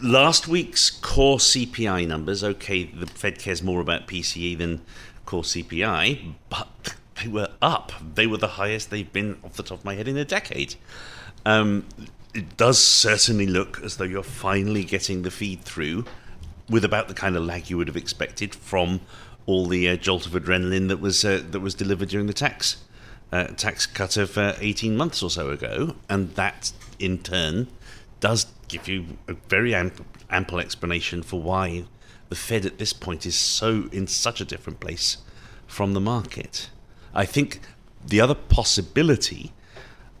Last 0.00 0.48
week's 0.48 0.90
core 0.90 1.38
CPI 1.38 2.06
numbers, 2.06 2.42
okay, 2.42 2.84
the 2.84 3.06
Fed 3.06 3.38
cares 3.38 3.62
more 3.62 3.80
about 3.80 4.06
PCE 4.06 4.56
than 4.58 4.80
core 5.24 5.42
CPI, 5.42 6.34
but 6.48 6.94
they 7.22 7.28
were 7.28 7.50
up. 7.60 7.92
They 8.14 8.26
were 8.26 8.36
the 8.36 8.48
highest 8.48 8.90
they've 8.90 9.12
been 9.12 9.38
off 9.44 9.54
the 9.54 9.62
top 9.62 9.78
of 9.80 9.84
my 9.84 9.94
head 9.94 10.08
in 10.08 10.16
a 10.16 10.24
decade. 10.24 10.76
Um, 11.44 11.86
it 12.34 12.56
does 12.56 12.78
certainly 12.82 13.46
look 13.46 13.80
as 13.82 13.96
though 13.96 14.04
you're 14.04 14.22
finally 14.22 14.84
getting 14.84 15.22
the 15.22 15.30
feed 15.30 15.62
through 15.62 16.04
with 16.68 16.84
about 16.84 17.08
the 17.08 17.14
kind 17.14 17.36
of 17.36 17.44
lag 17.44 17.70
you 17.70 17.78
would 17.78 17.88
have 17.88 17.96
expected 17.96 18.54
from 18.54 19.00
all 19.46 19.66
the 19.66 19.88
uh, 19.88 19.96
jolt 19.96 20.26
of 20.26 20.32
adrenaline 20.32 20.88
that 20.88 21.00
was 21.00 21.24
uh, 21.24 21.40
that 21.50 21.60
was 21.60 21.74
delivered 21.74 22.08
during 22.08 22.26
the 22.26 22.32
tax 22.32 22.82
uh, 23.32 23.44
tax 23.44 23.86
cut 23.86 24.16
of 24.16 24.36
uh, 24.36 24.54
18 24.60 24.96
months 24.96 25.22
or 25.22 25.30
so 25.30 25.50
ago, 25.50 25.94
and 26.08 26.34
that 26.34 26.72
in 26.98 27.18
turn 27.18 27.68
does 28.20 28.46
give 28.68 28.88
you 28.88 29.18
a 29.28 29.34
very 29.48 29.74
amp- 29.74 30.04
ample 30.30 30.58
explanation 30.58 31.22
for 31.22 31.40
why 31.40 31.84
the 32.28 32.34
Fed 32.34 32.66
at 32.66 32.78
this 32.78 32.92
point 32.92 33.26
is 33.26 33.34
so 33.36 33.88
in 33.92 34.06
such 34.06 34.40
a 34.40 34.44
different 34.44 34.80
place 34.80 35.18
from 35.66 35.94
the 35.94 36.00
market. 36.00 36.70
I 37.14 37.24
think 37.24 37.60
the 38.04 38.20
other 38.20 38.34
possibility, 38.34 39.52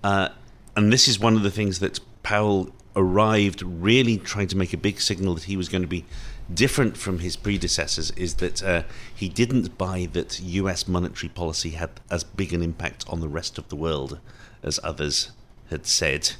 uh, 0.02 0.28
and 0.74 0.92
this 0.92 1.08
is 1.08 1.18
one 1.18 1.36
of 1.36 1.42
the 1.42 1.50
things 1.50 1.78
that 1.80 2.00
Powell 2.22 2.72
arrived 2.94 3.62
really 3.62 4.16
trying 4.16 4.48
to 4.48 4.56
make 4.56 4.72
a 4.72 4.78
big 4.78 5.00
signal 5.00 5.34
that 5.34 5.44
he 5.44 5.56
was 5.56 5.68
going 5.68 5.82
to 5.82 5.88
be 5.88 6.04
different 6.52 6.96
from 6.96 7.18
his 7.18 7.36
predecessors, 7.36 8.10
is 8.12 8.34
that 8.36 8.62
uh, 8.62 8.82
he 9.14 9.28
didn't 9.28 9.76
buy 9.76 10.08
that 10.12 10.40
US 10.40 10.86
monetary 10.86 11.28
policy 11.28 11.70
had 11.70 11.90
as 12.10 12.24
big 12.24 12.52
an 12.52 12.62
impact 12.62 13.04
on 13.08 13.20
the 13.20 13.28
rest 13.28 13.58
of 13.58 13.68
the 13.68 13.76
world 13.76 14.20
as 14.62 14.80
others 14.82 15.32
had 15.70 15.86
said. 15.86 16.32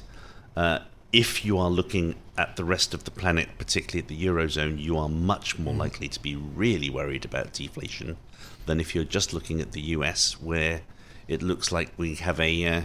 Uh, 0.55 0.79
if 1.11 1.45
you 1.45 1.57
are 1.57 1.69
looking 1.69 2.15
at 2.37 2.55
the 2.55 2.63
rest 2.63 2.93
of 2.93 3.03
the 3.03 3.11
planet, 3.11 3.49
particularly 3.57 4.03
at 4.03 4.07
the 4.07 4.25
Eurozone, 4.25 4.79
you 4.79 4.97
are 4.97 5.09
much 5.09 5.57
more 5.57 5.73
likely 5.73 6.07
to 6.07 6.21
be 6.21 6.35
really 6.35 6.89
worried 6.89 7.25
about 7.25 7.53
deflation 7.53 8.17
than 8.65 8.79
if 8.79 8.93
you're 8.93 9.03
just 9.03 9.33
looking 9.33 9.61
at 9.61 9.71
the 9.71 9.81
US, 9.81 10.39
where 10.39 10.81
it 11.27 11.41
looks 11.41 11.71
like 11.71 11.91
we 11.97 12.15
have 12.15 12.39
a, 12.39 12.65
uh, 12.65 12.81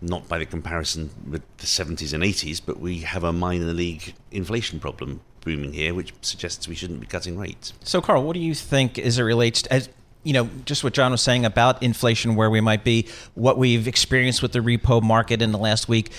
not 0.00 0.28
by 0.28 0.38
the 0.38 0.46
comparison 0.46 1.10
with 1.28 1.42
the 1.58 1.66
70s 1.66 2.14
and 2.14 2.22
80s, 2.22 2.60
but 2.64 2.80
we 2.80 3.00
have 3.00 3.24
a 3.24 3.32
minor 3.32 3.72
league 3.72 4.14
inflation 4.30 4.80
problem 4.80 5.20
booming 5.40 5.72
here, 5.72 5.94
which 5.94 6.12
suggests 6.22 6.68
we 6.68 6.74
shouldn't 6.74 7.00
be 7.00 7.06
cutting 7.06 7.38
rates. 7.38 7.72
So, 7.82 8.00
Carl, 8.00 8.22
what 8.22 8.34
do 8.34 8.40
you 8.40 8.54
think 8.54 8.98
as 8.98 9.18
it 9.18 9.22
relates 9.22 9.62
to, 9.62 9.72
as 9.72 9.88
you 10.24 10.32
know, 10.32 10.48
just 10.64 10.84
what 10.84 10.92
John 10.92 11.12
was 11.12 11.22
saying 11.22 11.44
about 11.44 11.82
inflation, 11.82 12.34
where 12.34 12.50
we 12.50 12.60
might 12.60 12.84
be, 12.84 13.06
what 13.34 13.56
we've 13.56 13.86
experienced 13.86 14.42
with 14.42 14.52
the 14.52 14.58
repo 14.58 15.02
market 15.02 15.40
in 15.42 15.52
the 15.52 15.58
last 15.58 15.88
week? 15.88 16.10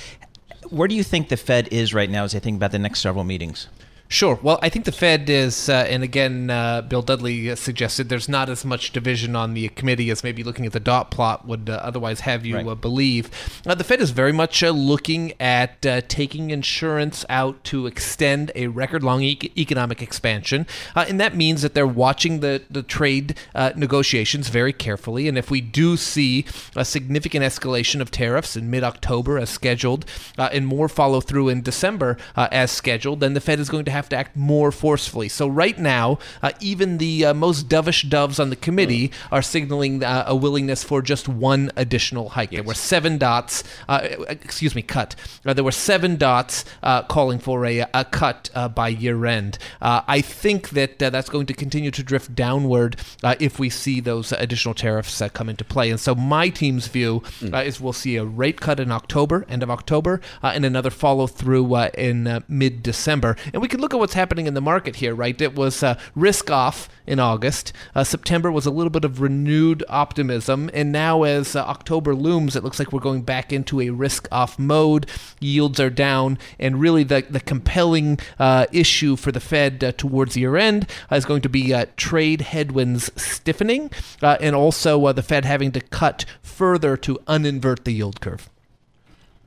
Where 0.69 0.87
do 0.87 0.95
you 0.95 1.03
think 1.03 1.29
the 1.29 1.37
Fed 1.37 1.69
is 1.71 1.93
right 1.93 2.09
now 2.09 2.25
as 2.25 2.33
they 2.33 2.39
think 2.39 2.57
about 2.57 2.71
the 2.71 2.79
next 2.79 2.99
several 2.99 3.23
meetings? 3.23 3.67
Sure. 4.11 4.39
Well, 4.41 4.57
I 4.63 4.69
think 4.69 4.85
the 4.85 4.91
Fed 4.91 5.29
is, 5.29 5.69
uh, 5.69 5.85
and 5.87 6.01
again, 6.01 6.49
uh, 6.49 6.81
Bill 6.81 7.03
Dudley 7.03 7.55
suggested 7.55 8.09
there's 8.09 8.27
not 8.27 8.49
as 8.49 8.65
much 8.65 8.91
division 8.91 9.35
on 9.35 9.53
the 9.53 9.69
committee 9.69 10.09
as 10.09 10.23
maybe 10.23 10.43
looking 10.43 10.65
at 10.65 10.71
the 10.71 10.79
dot 10.79 11.11
plot 11.11 11.45
would 11.47 11.69
uh, 11.69 11.73
otherwise 11.83 12.21
have 12.21 12.43
you 12.43 12.55
Right. 12.55 12.65
uh, 12.65 12.73
believe. 12.73 13.29
Uh, 13.67 13.75
the 13.75 13.83
Fed 13.83 14.01
is 14.01 14.09
very 14.09 14.31
much 14.31 14.63
uh, 14.63 14.71
looking 14.71 15.33
at 15.39 15.85
uh, 15.85 16.01
taking 16.07 16.49
insurance 16.49 17.23
out 17.29 17.63
to 17.65 17.85
extend 17.85 18.51
a 18.55 18.65
record 18.65 19.03
long 19.03 19.21
e- 19.21 19.51
economic 19.55 20.01
expansion. 20.01 20.65
Uh, 20.95 21.05
and 21.07 21.19
that 21.19 21.35
means 21.35 21.61
that 21.61 21.75
they're 21.75 21.85
watching 21.85 22.39
the, 22.39 22.63
the 22.67 22.81
trade 22.81 23.35
uh, 23.53 23.73
negotiations 23.75 24.49
very 24.49 24.73
carefully. 24.73 25.27
And 25.27 25.37
if 25.37 25.51
we 25.51 25.61
do 25.61 25.95
see 25.97 26.45
a 26.75 26.83
significant 26.83 27.45
escalation 27.45 28.01
of 28.01 28.09
tariffs 28.09 28.57
in 28.57 28.71
mid 28.71 28.83
October 28.83 29.37
as 29.37 29.51
scheduled, 29.51 30.03
uh, 30.35 30.49
and 30.51 30.65
more 30.65 30.89
follow 30.89 31.21
through 31.21 31.49
in 31.49 31.61
December 31.61 32.17
uh, 32.35 32.47
as 32.51 32.71
scheduled, 32.71 33.19
then 33.19 33.35
the 33.35 33.41
Fed 33.41 33.59
is 33.59 33.69
going 33.69 33.85
to 33.85 33.91
have 33.91 33.98
to 34.09 34.15
act 34.15 34.37
more 34.37 34.71
forcefully. 34.71 35.27
So, 35.27 35.47
right 35.47 35.77
now, 35.77 36.19
uh, 36.41 36.51
even 36.61 36.97
the 36.99 37.25
uh, 37.25 37.33
most 37.33 37.67
dovish 37.67 38.07
doves 38.07 38.39
on 38.39 38.49
the 38.49 38.55
committee 38.55 39.11
are 39.31 39.41
signaling 39.41 40.03
uh, 40.03 40.23
a 40.27 40.35
willingness 40.35 40.83
for 40.83 41.01
just 41.01 41.27
one 41.27 41.71
additional 41.75 42.29
hike. 42.29 42.51
There 42.51 42.63
were 42.63 42.73
seven 42.73 43.17
dots, 43.17 43.63
uh, 43.89 44.07
excuse 44.29 44.75
me, 44.75 44.81
cut. 44.81 45.15
Uh, 45.45 45.53
there 45.53 45.63
were 45.65 45.71
seven 45.71 46.15
dots 46.15 46.63
uh, 46.81 47.03
calling 47.03 47.39
for 47.39 47.65
a, 47.65 47.85
a 47.93 48.05
cut 48.05 48.49
uh, 48.55 48.69
by 48.69 48.87
year 48.87 49.25
end. 49.25 49.57
Uh, 49.81 50.01
I 50.07 50.21
think 50.21 50.69
that 50.69 51.01
uh, 51.03 51.09
that's 51.09 51.29
going 51.29 51.47
to 51.47 51.53
continue 51.53 51.91
to 51.91 52.03
drift 52.03 52.35
downward 52.35 52.95
uh, 53.23 53.35
if 53.39 53.59
we 53.59 53.69
see 53.69 53.99
those 53.99 54.31
additional 54.31 54.73
tariffs 54.73 55.21
uh, 55.21 55.29
come 55.29 55.49
into 55.49 55.63
play. 55.63 55.89
And 55.89 55.99
so, 55.99 56.15
my 56.15 56.49
team's 56.49 56.87
view 56.87 57.23
uh, 57.53 57.57
is 57.57 57.81
we'll 57.81 57.93
see 57.93 58.15
a 58.15 58.25
rate 58.25 58.61
cut 58.61 58.79
in 58.79 58.91
October, 58.91 59.45
end 59.49 59.63
of 59.63 59.69
October, 59.69 60.21
uh, 60.43 60.51
and 60.53 60.65
another 60.65 60.89
follow 60.89 61.27
through 61.27 61.73
uh, 61.73 61.89
in 61.93 62.27
uh, 62.27 62.41
mid 62.47 62.83
December. 62.83 63.35
And 63.53 63.61
we 63.61 63.67
could 63.67 63.81
look 63.81 63.88
look 63.89 63.95
at 63.95 63.99
what's 63.99 64.13
happening 64.13 64.45
in 64.45 64.53
the 64.53 64.61
market 64.61 64.97
here, 64.97 65.15
right? 65.15 65.41
It 65.41 65.55
was 65.55 65.81
uh, 65.81 65.97
risk 66.13 66.51
off 66.51 66.89
in 67.07 67.19
August. 67.19 67.73
Uh, 67.95 68.03
September 68.03 68.51
was 68.51 68.67
a 68.67 68.69
little 68.69 68.91
bit 68.91 69.03
of 69.03 69.19
renewed 69.19 69.83
optimism, 69.89 70.69
and 70.75 70.91
now 70.91 71.23
as 71.23 71.55
uh, 71.55 71.61
October 71.61 72.13
looms, 72.13 72.55
it 72.55 72.63
looks 72.63 72.77
like 72.77 72.93
we're 72.93 72.99
going 72.99 73.23
back 73.23 73.51
into 73.51 73.81
a 73.81 73.89
risk 73.89 74.27
off 74.31 74.59
mode. 74.59 75.07
Yields 75.39 75.79
are 75.79 75.89
down, 75.89 76.37
and 76.59 76.79
really 76.79 77.03
the 77.03 77.25
the 77.27 77.39
compelling 77.39 78.19
uh, 78.37 78.67
issue 78.71 79.15
for 79.15 79.31
the 79.31 79.39
Fed 79.39 79.83
uh, 79.83 79.91
towards 79.93 80.37
year 80.37 80.55
end 80.55 80.87
is 81.09 81.25
going 81.25 81.41
to 81.41 81.49
be 81.49 81.73
trade 81.97 82.41
headwinds 82.41 83.09
stiffening, 83.19 83.89
and 84.21 84.55
also 84.55 85.11
the 85.13 85.23
Fed 85.23 85.45
having 85.45 85.71
to 85.71 85.81
cut 85.81 86.25
further 86.43 86.95
to 86.97 87.17
uninvert 87.25 87.85
the 87.85 87.93
yield 87.93 88.21
curve. 88.21 88.51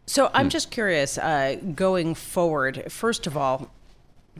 So 0.05 0.33
I'm 0.35 0.51
just 0.51 0.73
curious, 0.73 1.17
uh, 1.17 1.59
going 1.77 2.17
forward, 2.17 2.91
first 2.91 3.29
of 3.29 3.37
all, 3.37 3.71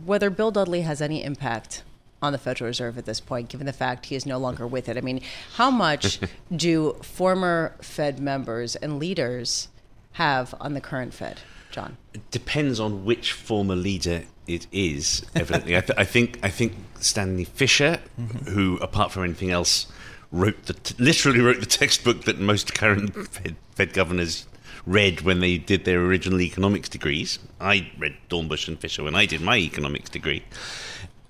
whether 0.05 0.31
Bill 0.31 0.51
Dudley 0.51 0.83
has 0.83 1.01
any 1.01 1.23
impact 1.23 1.83
on 2.21 2.33
the 2.33 2.39
Federal 2.39 2.69
Reserve 2.69 2.97
at 2.97 3.05
this 3.05 3.21
point, 3.21 3.49
given 3.49 3.67
the 3.67 3.73
fact 3.73 4.07
he 4.07 4.15
is 4.15 4.25
no 4.25 4.39
longer 4.39 4.67
with 4.67 4.89
it. 4.89 4.97
I 4.97 5.01
mean, 5.01 5.21
how 5.55 5.71
much 5.71 6.21
do 6.57 6.95
former 7.03 7.75
Fed 7.83 8.21
members 8.21 8.77
and 8.77 8.99
leaders 8.99 9.69
have 10.13 10.55
on 10.61 10.75
the 10.75 10.81
current 10.81 11.13
Fed, 11.13 11.41
John? 11.71 11.97
It 12.15 12.31
depends 12.31 12.79
on 12.79 13.05
which 13.05 13.33
former 13.33 13.75
leader 13.75 14.23
it 14.47 14.67
is. 14.71 15.25
Evidently, 15.35 15.77
I, 15.77 15.81
th- 15.81 15.99
I, 15.99 16.05
think 16.05 16.39
I 16.43 16.49
think 16.49 16.75
Stanley 17.01 17.45
Fischer, 17.45 18.01
mm-hmm. 18.19 18.51
who, 18.51 18.77
apart 18.77 19.11
from 19.11 19.25
anything 19.25 19.51
else, 19.51 19.87
wrote 20.31 20.67
the 20.67 20.75
t- 20.75 20.95
literally 20.99 21.41
wrote 21.41 21.61
the 21.61 21.67
textbook 21.67 22.23
that 22.25 22.39
most 22.39 22.75
current 22.75 23.15
Fed, 23.29 23.57
Fed 23.75 23.93
governors 23.93 24.47
read 24.87 25.21
when 25.21 25.41
they 25.41 25.59
did 25.59 25.85
their 25.85 26.01
original 26.01 26.41
economics 26.41 26.89
degrees. 26.89 27.39
I 27.61 27.91
read 27.99 28.17
Dornbusch 28.29 28.69
and 28.69 28.79
Fischer 28.79 29.05
when 29.05 29.15
I 29.15 29.27
did 29.27 29.41
my 29.41 29.57
economics 29.57 30.11
degree. 30.11 30.43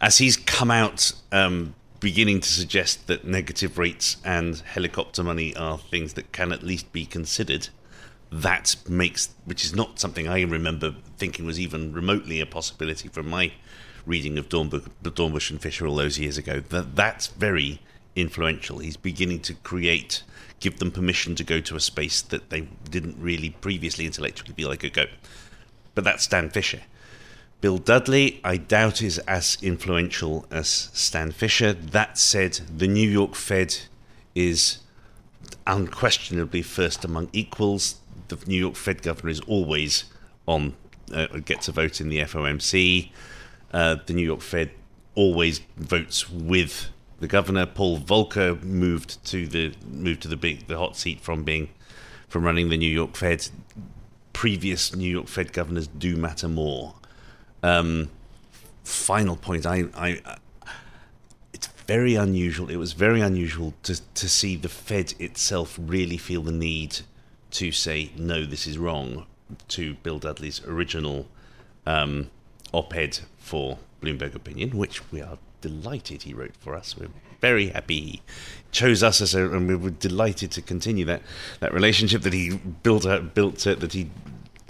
As 0.00 0.18
he's 0.18 0.36
come 0.36 0.70
out 0.70 1.12
um, 1.30 1.74
beginning 2.00 2.40
to 2.40 2.48
suggest 2.48 3.06
that 3.06 3.24
negative 3.24 3.78
rates 3.78 4.16
and 4.24 4.58
helicopter 4.58 5.22
money 5.22 5.54
are 5.54 5.78
things 5.78 6.14
that 6.14 6.32
can 6.32 6.52
at 6.52 6.62
least 6.62 6.92
be 6.92 7.06
considered, 7.06 7.68
that 8.30 8.74
makes, 8.88 9.28
which 9.44 9.64
is 9.64 9.74
not 9.74 10.00
something 10.00 10.26
I 10.26 10.42
remember 10.42 10.94
thinking 11.18 11.44
was 11.44 11.60
even 11.60 11.92
remotely 11.92 12.40
a 12.40 12.46
possibility 12.46 13.08
from 13.08 13.28
my 13.28 13.52
reading 14.06 14.38
of 14.38 14.48
Dornbusch, 14.48 15.50
and 15.50 15.60
Fischer 15.60 15.86
all 15.86 15.96
those 15.96 16.18
years 16.18 16.38
ago. 16.38 16.60
That 16.60 16.96
that's 16.96 17.28
very 17.28 17.80
influential. 18.14 18.78
He's 18.78 18.96
beginning 18.96 19.40
to 19.40 19.54
create 19.54 20.22
give 20.62 20.78
them 20.78 20.92
permission 20.92 21.34
to 21.34 21.44
go 21.44 21.60
to 21.60 21.74
a 21.74 21.80
space 21.80 22.22
that 22.22 22.48
they 22.50 22.62
didn't 22.88 23.16
really 23.18 23.50
previously 23.50 24.06
intellectually 24.06 24.54
feel 24.54 24.70
they 24.70 24.76
could 24.76 24.92
go. 24.92 25.06
But 25.94 26.04
that's 26.04 26.22
Stan 26.22 26.48
Fischer. 26.50 26.82
Bill 27.60 27.78
Dudley, 27.78 28.40
I 28.44 28.56
doubt, 28.56 29.02
is 29.02 29.18
as 29.20 29.58
influential 29.60 30.46
as 30.50 30.68
Stan 30.68 31.32
Fischer. 31.32 31.72
That 31.72 32.16
said, 32.16 32.60
the 32.76 32.86
New 32.86 33.08
York 33.08 33.34
Fed 33.34 33.76
is 34.34 34.78
unquestionably 35.66 36.62
first 36.62 37.04
among 37.04 37.28
equals. 37.32 37.96
The 38.28 38.38
New 38.46 38.58
York 38.58 38.76
Fed 38.76 39.02
governor 39.02 39.30
is 39.30 39.40
always 39.40 40.04
on, 40.46 40.74
uh, 41.12 41.26
gets 41.44 41.68
a 41.68 41.72
vote 41.72 42.00
in 42.00 42.08
the 42.08 42.18
FOMC. 42.20 43.10
Uh, 43.72 43.96
the 44.06 44.12
New 44.12 44.24
York 44.24 44.40
Fed 44.40 44.70
always 45.14 45.60
votes 45.76 46.30
with 46.30 46.88
the 47.22 47.28
governor 47.28 47.66
Paul 47.66 48.00
Volcker 48.00 48.60
moved 48.64 49.24
to 49.26 49.46
the 49.46 49.72
moved 49.88 50.22
to 50.22 50.28
the 50.28 50.36
big 50.36 50.66
the 50.66 50.76
hot 50.76 50.96
seat 50.96 51.20
from 51.20 51.44
being 51.44 51.68
from 52.28 52.44
running 52.44 52.68
the 52.68 52.76
New 52.76 52.90
York 52.90 53.16
Fed. 53.16 53.48
Previous 54.32 54.96
New 54.96 55.08
York 55.08 55.28
Fed 55.28 55.52
governors 55.52 55.86
do 55.86 56.16
matter 56.16 56.48
more. 56.48 56.94
Um, 57.62 58.10
final 58.82 59.36
point, 59.36 59.66
I, 59.66 59.84
I, 59.94 60.20
it's 61.52 61.68
very 61.86 62.16
unusual. 62.16 62.68
It 62.68 62.76
was 62.76 62.92
very 62.92 63.20
unusual 63.20 63.74
to 63.84 64.00
to 64.14 64.28
see 64.28 64.56
the 64.56 64.68
Fed 64.68 65.14
itself 65.20 65.78
really 65.80 66.16
feel 66.16 66.42
the 66.42 66.50
need 66.50 67.00
to 67.52 67.70
say 67.70 68.10
no, 68.16 68.44
this 68.44 68.66
is 68.66 68.78
wrong 68.78 69.26
to 69.68 69.94
Bill 70.02 70.18
Dudley's 70.18 70.60
original 70.66 71.28
um, 71.86 72.30
op-ed 72.72 73.20
for 73.38 73.78
Bloomberg 74.00 74.34
Opinion, 74.34 74.70
which 74.76 75.12
we 75.12 75.20
are 75.20 75.38
delighted 75.62 76.24
he 76.24 76.34
wrote 76.34 76.56
for 76.58 76.74
us. 76.74 76.96
We're 76.96 77.08
very 77.40 77.68
happy 77.68 78.00
he 78.00 78.22
chose 78.70 79.02
us 79.02 79.20
as 79.20 79.34
a, 79.34 79.50
and 79.50 79.66
we 79.68 79.76
were 79.76 79.90
delighted 79.90 80.50
to 80.52 80.62
continue 80.62 81.04
that 81.06 81.22
that 81.60 81.72
relationship 81.72 82.22
that 82.22 82.32
he 82.32 82.56
built 82.82 83.06
out, 83.06 83.34
built 83.34 83.66
it, 83.66 83.80
that 83.80 83.94
he 83.94 84.10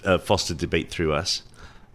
uh, 0.05 0.19
fostered 0.19 0.59
debate 0.59 0.91
through 0.91 1.13
us. 1.13 1.43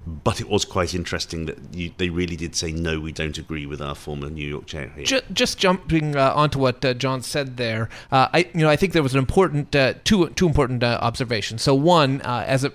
But 0.05 0.39
it 0.39 0.47
was 0.47 0.63
quite 0.63 0.93
interesting 0.93 1.47
that 1.47 1.57
you, 1.73 1.91
they 1.97 2.09
really 2.09 2.37
did 2.37 2.55
say 2.55 2.71
no, 2.71 2.97
we 2.97 3.11
don't 3.11 3.37
agree 3.37 3.65
with 3.65 3.81
our 3.81 3.93
former 3.93 4.29
New 4.29 4.47
York 4.47 4.65
chair. 4.65 4.89
Just, 5.03 5.25
just 5.33 5.57
jumping 5.57 6.15
uh, 6.15 6.31
onto 6.33 6.59
what 6.59 6.85
uh, 6.85 6.93
John 6.93 7.21
said 7.21 7.57
there, 7.57 7.89
uh, 8.09 8.29
I 8.33 8.49
you 8.53 8.61
know 8.61 8.69
I 8.69 8.77
think 8.77 8.93
there 8.93 9.03
was 9.03 9.13
an 9.13 9.19
important 9.19 9.75
uh, 9.75 9.95
two 10.05 10.29
two 10.29 10.47
important 10.47 10.81
uh, 10.81 10.99
observations. 11.01 11.61
So 11.61 11.75
one, 11.75 12.21
as 12.21 12.63
it 12.63 12.73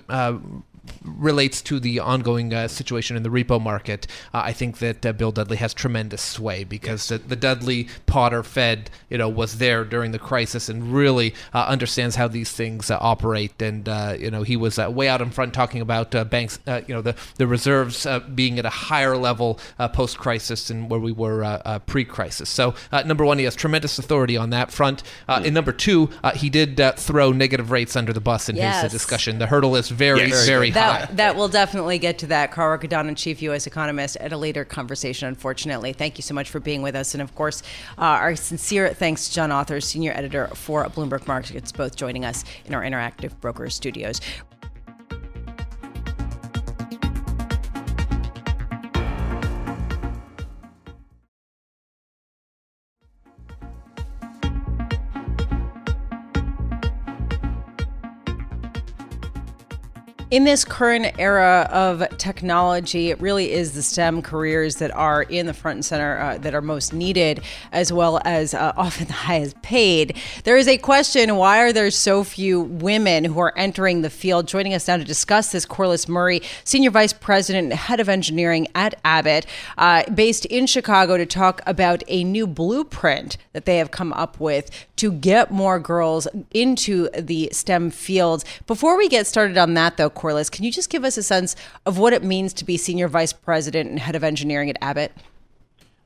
relates 1.03 1.61
to 1.61 1.79
the 1.79 1.99
ongoing 1.99 2.53
uh, 2.53 2.67
situation 2.67 3.15
in 3.15 3.23
the 3.23 3.29
repo 3.29 3.61
market, 3.61 4.07
uh, 4.33 4.41
I 4.43 4.53
think 4.53 4.79
that 4.79 5.05
uh, 5.05 5.13
Bill 5.13 5.31
Dudley 5.31 5.57
has 5.57 5.73
tremendous 5.73 6.21
sway 6.21 6.63
because 6.63 7.09
yes. 7.09 7.21
the, 7.21 7.27
the, 7.29 7.35
Dudley 7.35 7.87
Potter 8.05 8.43
Fed, 8.43 8.89
you 9.09 9.17
know, 9.17 9.29
was 9.29 9.57
there 9.57 9.83
during 9.83 10.11
the 10.11 10.19
crisis 10.19 10.69
and 10.69 10.93
really 10.93 11.33
uh, 11.53 11.65
understands 11.67 12.15
how 12.15 12.27
these 12.27 12.51
things 12.51 12.89
uh, 12.89 12.97
operate. 12.99 13.61
And 13.61 13.87
uh, 13.87 14.15
you 14.17 14.31
know, 14.31 14.43
he 14.43 14.57
was 14.57 14.77
way 14.77 15.07
out 15.07 15.21
in 15.21 15.29
front 15.29 15.53
talking 15.53 15.81
about 15.81 16.11
banks, 16.29 16.59
you 16.67 16.93
know, 16.93 17.01
the 17.01 17.15
the 17.37 17.47
reserves 17.47 18.07
being 18.33 18.59
at 18.59 18.65
a 18.65 18.69
higher 18.69 19.17
level 19.17 19.59
post 19.93 20.17
crisis 20.17 20.67
than 20.67 20.89
where 20.89 20.99
we 20.99 21.11
were 21.11 21.81
pre 21.85 22.05
crisis. 22.05 22.49
So 22.49 22.75
number 23.05 23.25
one, 23.25 23.37
he 23.37 23.45
has 23.45 23.55
tremendous 23.55 23.99
authority 23.99 24.37
on 24.37 24.49
that 24.51 24.71
front. 24.71 25.03
Mm. 25.27 25.45
And 25.45 25.53
number 25.53 25.71
two, 25.71 26.09
he 26.35 26.49
did 26.49 26.79
throw 26.97 27.31
negative 27.31 27.71
rates 27.71 27.95
under 27.95 28.13
the 28.13 28.21
bus 28.21 28.49
in 28.49 28.55
yes. 28.55 28.83
his 28.83 28.91
discussion. 28.91 29.39
The 29.39 29.47
hurdle 29.47 29.75
is 29.75 29.89
very, 29.89 30.27
yes. 30.27 30.45
very 30.45 30.72
that, 30.73 31.17
that 31.17 31.35
will 31.35 31.47
definitely 31.47 31.97
get 31.99 32.19
to 32.19 32.27
that. 32.27 32.51
Carl 32.51 32.77
Riccadonna, 32.77 33.15
chief 33.15 33.41
U.S. 33.43 33.67
economist, 33.67 34.17
at 34.17 34.31
a 34.31 34.37
later 34.37 34.65
conversation, 34.65 35.27
unfortunately. 35.27 35.93
Thank 35.93 36.17
you 36.17 36.21
so 36.21 36.33
much 36.33 36.49
for 36.49 36.59
being 36.59 36.81
with 36.81 36.95
us. 36.95 37.13
And 37.13 37.21
of 37.21 37.33
course, 37.35 37.63
uh, 37.97 38.01
our 38.01 38.35
sincere 38.35 38.93
thanks 38.93 39.27
to 39.27 39.33
John 39.33 39.49
Authers, 39.49 39.83
senior 39.83 40.11
editor 40.13 40.47
for 40.49 40.85
Bloomberg 40.85 41.27
Markets, 41.27 41.71
both 41.71 41.95
joining 41.95 42.25
us 42.25 42.43
in 42.65 42.73
our 42.73 42.81
interactive 42.81 43.39
broker 43.39 43.69
studios. 43.69 44.21
In 60.33 60.45
this 60.45 60.65
current 60.65 61.13
era 61.19 61.69
of 61.71 62.17
technology, 62.17 63.11
it 63.11 63.21
really 63.21 63.51
is 63.51 63.73
the 63.73 63.83
STEM 63.83 64.23
careers 64.23 64.77
that 64.77 64.89
are 64.89 65.21
in 65.21 65.45
the 65.45 65.53
front 65.53 65.75
and 65.75 65.85
center 65.85 66.19
uh, 66.19 66.39
that 66.39 66.55
are 66.55 66.61
most 66.63 66.91
needed, 66.91 67.43
as 67.71 67.93
well 67.93 68.19
as 68.25 68.55
uh, 68.55 68.73
often 68.77 69.05
the 69.05 69.13
highest 69.13 69.61
paid. 69.61 70.17
There 70.43 70.57
is 70.57 70.67
a 70.67 70.79
question 70.79 71.35
why 71.35 71.59
are 71.59 71.71
there 71.71 71.91
so 71.91 72.23
few 72.23 72.61
women 72.61 73.25
who 73.25 73.37
are 73.41 73.53
entering 73.55 74.01
the 74.01 74.09
field? 74.09 74.47
Joining 74.47 74.73
us 74.73 74.87
now 74.87 74.97
to 74.97 75.03
discuss 75.03 75.51
this, 75.51 75.67
Corlis 75.67 76.09
Murray, 76.09 76.41
Senior 76.63 76.89
Vice 76.89 77.13
President 77.13 77.65
and 77.65 77.73
Head 77.73 77.99
of 77.99 78.09
Engineering 78.09 78.67
at 78.73 78.99
Abbott, 79.05 79.45
uh, 79.77 80.01
based 80.09 80.45
in 80.45 80.65
Chicago, 80.65 81.15
to 81.15 81.27
talk 81.27 81.61
about 81.67 82.01
a 82.07 82.23
new 82.23 82.47
blueprint 82.47 83.37
that 83.51 83.65
they 83.65 83.77
have 83.77 83.91
come 83.91 84.11
up 84.13 84.39
with 84.39 84.71
to 84.95 85.11
get 85.11 85.51
more 85.51 85.79
girls 85.79 86.27
into 86.55 87.07
the 87.09 87.49
STEM 87.51 87.91
fields. 87.91 88.43
Before 88.65 88.97
we 88.97 89.07
get 89.07 89.27
started 89.27 89.59
on 89.59 89.75
that, 89.75 89.97
though, 89.97 90.09
Corlis, 90.23 90.49
can 90.49 90.63
you 90.63 90.71
just 90.71 90.89
give 90.89 91.03
us 91.03 91.17
a 91.17 91.23
sense 91.23 91.53
of 91.85 91.97
what 91.97 92.13
it 92.13 92.23
means 92.23 92.53
to 92.53 92.63
be 92.63 92.77
Senior 92.77 93.09
Vice 93.09 93.33
President 93.33 93.89
and 93.89 93.99
Head 93.99 94.15
of 94.15 94.23
Engineering 94.23 94.69
at 94.69 94.77
Abbott? 94.81 95.11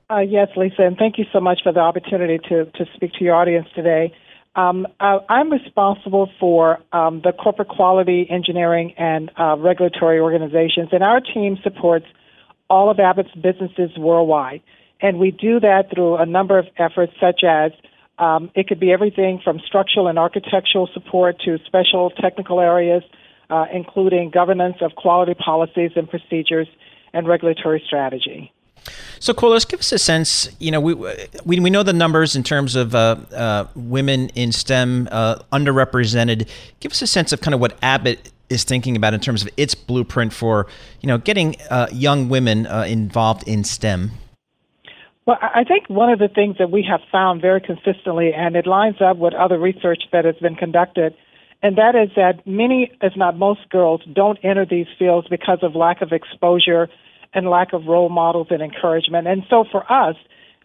Uh, 0.09 0.19
yes, 0.19 0.47
Lisa, 0.55 0.81
and 0.81 0.97
thank 0.97 1.19
you 1.19 1.25
so 1.31 1.39
much 1.39 1.59
for 1.61 1.71
the 1.71 1.81
opportunity 1.81 2.39
to, 2.49 2.65
to 2.65 2.85
speak 2.95 3.13
to 3.13 3.23
your 3.23 3.35
audience 3.35 3.67
today. 3.75 4.11
Um, 4.55 4.87
I'm 4.99 5.51
responsible 5.51 6.31
for 6.39 6.79
um, 6.91 7.21
the 7.23 7.31
corporate 7.31 7.67
quality 7.67 8.25
engineering 8.27 8.95
and 8.97 9.29
uh, 9.39 9.55
regulatory 9.57 10.19
organizations, 10.19 10.89
and 10.91 11.03
our 11.03 11.19
team 11.19 11.59
supports 11.61 12.07
all 12.69 12.89
of 12.89 12.99
Abbott's 12.99 13.35
businesses 13.35 13.91
worldwide. 13.97 14.61
And 14.99 15.19
we 15.19 15.29
do 15.29 15.59
that 15.59 15.91
through 15.93 16.15
a 16.15 16.25
number 16.25 16.57
of 16.57 16.65
efforts, 16.79 17.13
such 17.21 17.43
as 17.43 17.71
um, 18.17 18.49
it 18.55 18.67
could 18.67 18.79
be 18.79 18.91
everything 18.91 19.39
from 19.43 19.59
structural 19.59 20.07
and 20.07 20.17
architectural 20.17 20.89
support 20.91 21.39
to 21.45 21.59
special 21.67 22.09
technical 22.09 22.59
areas, 22.59 23.03
uh, 23.49 23.65
including 23.71 24.29
governance 24.29 24.77
of 24.81 24.95
quality 24.95 25.33
policies 25.33 25.91
and 25.95 26.09
procedures 26.09 26.67
and 27.13 27.27
regulatory 27.27 27.81
strategy. 27.85 28.51
So, 29.19 29.33
Corlis, 29.33 29.67
give 29.67 29.79
us 29.79 29.91
a 29.91 29.99
sense. 29.99 30.49
You 30.59 30.71
know, 30.71 30.79
we 30.79 30.93
we, 30.93 31.59
we 31.59 31.69
know 31.69 31.83
the 31.83 31.93
numbers 31.93 32.35
in 32.35 32.43
terms 32.43 32.75
of 32.75 32.95
uh, 32.95 33.17
uh, 33.33 33.67
women 33.75 34.29
in 34.29 34.51
STEM 34.51 35.09
uh, 35.11 35.39
underrepresented. 35.51 36.47
Give 36.79 36.91
us 36.91 37.01
a 37.01 37.07
sense 37.07 37.33
of 37.33 37.41
kind 37.41 37.53
of 37.53 37.59
what 37.59 37.77
Abbott 37.81 38.31
is 38.49 38.63
thinking 38.63 38.95
about 38.95 39.13
in 39.13 39.19
terms 39.19 39.41
of 39.41 39.49
its 39.57 39.75
blueprint 39.75 40.33
for, 40.33 40.67
you 41.01 41.07
know, 41.07 41.17
getting 41.17 41.55
uh, 41.69 41.87
young 41.91 42.29
women 42.29 42.65
uh, 42.67 42.83
involved 42.83 43.47
in 43.47 43.63
STEM? 43.63 44.11
Well, 45.25 45.37
I 45.41 45.65
think 45.65 45.89
one 45.89 46.09
of 46.09 46.19
the 46.19 46.29
things 46.29 46.57
that 46.57 46.71
we 46.71 46.83
have 46.89 47.01
found 47.11 47.41
very 47.41 47.59
consistently, 47.59 48.33
and 48.33 48.55
it 48.55 48.65
lines 48.65 49.01
up 49.01 49.17
with 49.17 49.33
other 49.33 49.59
research 49.59 50.03
that 50.13 50.23
has 50.23 50.35
been 50.37 50.55
conducted, 50.55 51.13
and 51.61 51.77
that 51.77 51.95
is 51.95 52.09
that 52.15 52.45
many, 52.45 52.91
if 53.01 53.13
not 53.15 53.37
most 53.37 53.69
girls, 53.69 54.01
don't 54.13 54.37
enter 54.43 54.65
these 54.65 54.87
fields 54.99 55.27
because 55.27 55.59
of 55.61 55.75
lack 55.75 56.01
of 56.01 56.11
exposure 56.11 56.87
and 57.33 57.49
lack 57.49 57.73
of 57.73 57.85
role 57.85 58.09
models 58.09 58.47
and 58.49 58.61
encouragement. 58.61 59.27
And 59.27 59.43
so 59.49 59.65
for 59.71 59.91
us, 59.91 60.15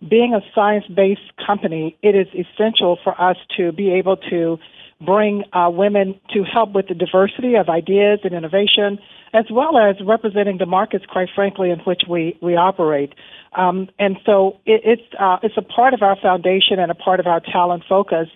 being 0.09 0.35
a 0.35 0.40
science 0.55 0.85
based 0.87 1.33
company, 1.44 1.96
it 2.02 2.14
is 2.14 2.26
essential 2.35 2.98
for 3.02 3.20
us 3.20 3.37
to 3.57 3.72
be 3.72 3.92
able 3.92 4.16
to 4.31 4.59
bring 5.00 5.44
uh, 5.52 5.68
women 5.70 6.18
to 6.33 6.44
help 6.44 6.72
with 6.72 6.88
the 6.88 6.94
diversity 6.94 7.55
of 7.55 7.68
ideas 7.68 8.20
and 8.22 8.33
innovation, 8.33 8.98
as 9.33 9.44
well 9.50 9.78
as 9.78 9.96
representing 10.05 10.59
the 10.59 10.66
markets, 10.66 11.05
quite 11.09 11.28
frankly, 11.35 11.70
in 11.70 11.78
which 11.81 12.02
we, 12.09 12.38
we 12.40 12.55
operate. 12.55 13.14
Um, 13.55 13.88
and 13.98 14.16
so 14.24 14.59
it, 14.64 14.83
it's, 14.85 15.14
uh, 15.18 15.38
it's 15.42 15.57
a 15.57 15.62
part 15.62 15.94
of 15.94 16.02
our 16.02 16.16
foundation 16.20 16.78
and 16.78 16.90
a 16.90 16.94
part 16.94 17.20
of 17.20 17.26
our 17.26 17.40
talent 17.40 17.85
focus. 17.88 18.28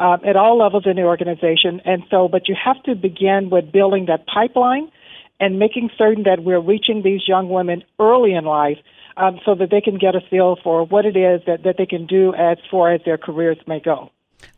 Uh, 0.00 0.16
at 0.26 0.34
all 0.34 0.58
levels 0.58 0.86
in 0.86 0.96
the 0.96 1.02
organization. 1.02 1.80
And 1.84 2.02
so, 2.10 2.26
but 2.26 2.48
you 2.48 2.56
have 2.62 2.82
to 2.82 2.96
begin 2.96 3.48
with 3.48 3.70
building 3.70 4.06
that 4.06 4.26
pipeline 4.26 4.90
and 5.38 5.58
making 5.58 5.90
certain 5.96 6.24
that 6.24 6.42
we're 6.42 6.60
reaching 6.60 7.02
these 7.02 7.22
young 7.28 7.48
women 7.48 7.84
early 8.00 8.34
in 8.34 8.44
life 8.44 8.78
um, 9.16 9.38
so 9.44 9.54
that 9.54 9.70
they 9.70 9.80
can 9.80 9.98
get 9.98 10.14
a 10.14 10.20
feel 10.30 10.56
for 10.62 10.84
what 10.84 11.04
it 11.06 11.16
is 11.16 11.42
that, 11.46 11.62
that 11.64 11.76
they 11.78 11.86
can 11.86 12.06
do 12.06 12.34
as 12.34 12.58
far 12.70 12.92
as 12.92 13.00
their 13.04 13.18
careers 13.18 13.58
may 13.66 13.80
go. 13.80 14.10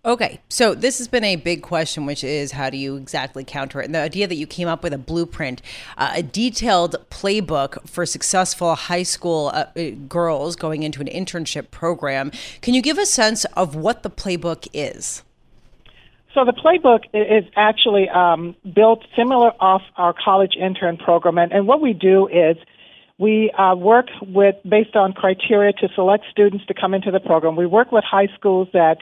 Okay, 0.04 0.40
so 0.48 0.74
this 0.74 0.98
has 0.98 1.08
been 1.08 1.24
a 1.24 1.36
big 1.36 1.62
question, 1.62 2.06
which 2.06 2.22
is 2.22 2.52
how 2.52 2.70
do 2.70 2.76
you 2.76 2.96
exactly 2.96 3.42
counter 3.44 3.80
it? 3.80 3.86
And 3.86 3.94
the 3.94 4.00
idea 4.00 4.26
that 4.26 4.36
you 4.36 4.46
came 4.46 4.68
up 4.68 4.82
with 4.82 4.92
a 4.92 4.98
blueprint, 4.98 5.62
uh, 5.98 6.12
a 6.14 6.22
detailed 6.22 6.96
playbook 7.10 7.88
for 7.88 8.06
successful 8.06 8.74
high 8.74 9.02
school 9.02 9.50
uh, 9.52 9.66
uh 9.76 9.90
girls 10.08 10.54
going 10.54 10.82
into 10.84 11.00
an 11.00 11.08
internship 11.08 11.70
program. 11.70 12.30
Can 12.62 12.74
you 12.74 12.82
give 12.82 12.98
a 12.98 13.06
sense 13.06 13.44
of 13.56 13.74
what 13.74 14.02
the 14.04 14.10
playbook 14.10 14.68
is? 14.72 15.22
So 16.36 16.44
the 16.44 16.52
playbook 16.52 17.04
is 17.14 17.50
actually 17.56 18.10
um, 18.10 18.54
built 18.74 19.02
similar 19.16 19.52
off 19.58 19.80
our 19.96 20.12
college 20.12 20.52
intern 20.54 20.98
program, 20.98 21.38
and, 21.38 21.50
and 21.50 21.66
what 21.66 21.80
we 21.80 21.94
do 21.94 22.28
is 22.28 22.58
we 23.18 23.50
uh, 23.52 23.74
work 23.74 24.08
with 24.20 24.54
based 24.68 24.94
on 24.96 25.14
criteria 25.14 25.72
to 25.72 25.88
select 25.94 26.24
students 26.30 26.66
to 26.66 26.74
come 26.74 26.92
into 26.92 27.10
the 27.10 27.20
program. 27.20 27.56
We 27.56 27.64
work 27.64 27.90
with 27.90 28.04
high 28.04 28.28
schools 28.38 28.68
that 28.74 28.98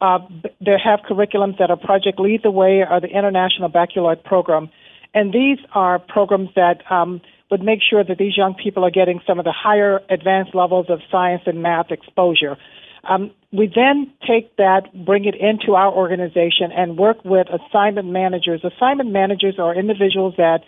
uh, 0.00 0.18
they 0.60 0.74
have 0.82 0.98
curriculums 1.08 1.56
that 1.58 1.70
are 1.70 1.76
Project 1.76 2.18
Lead 2.18 2.42
the 2.42 2.50
Way 2.50 2.84
or 2.90 3.00
the 3.00 3.06
International 3.06 3.68
Baccalaureate 3.68 4.24
Program, 4.24 4.68
and 5.14 5.32
these 5.32 5.58
are 5.76 6.00
programs 6.00 6.48
that 6.56 6.82
um, 6.90 7.20
would 7.52 7.62
make 7.62 7.78
sure 7.88 8.02
that 8.02 8.18
these 8.18 8.36
young 8.36 8.54
people 8.54 8.84
are 8.84 8.90
getting 8.90 9.20
some 9.24 9.38
of 9.38 9.44
the 9.44 9.52
higher 9.52 10.00
advanced 10.10 10.52
levels 10.52 10.86
of 10.88 10.98
science 11.12 11.42
and 11.46 11.62
math 11.62 11.92
exposure. 11.92 12.56
Um, 13.04 13.32
we 13.52 13.70
then 13.74 14.12
take 14.26 14.56
that, 14.56 14.88
bring 15.04 15.24
it 15.24 15.34
into 15.34 15.74
our 15.74 15.92
organization, 15.92 16.70
and 16.74 16.96
work 16.96 17.24
with 17.24 17.48
assignment 17.48 18.08
managers. 18.08 18.62
Assignment 18.64 19.10
managers 19.10 19.58
are 19.58 19.74
individuals 19.74 20.34
that 20.38 20.60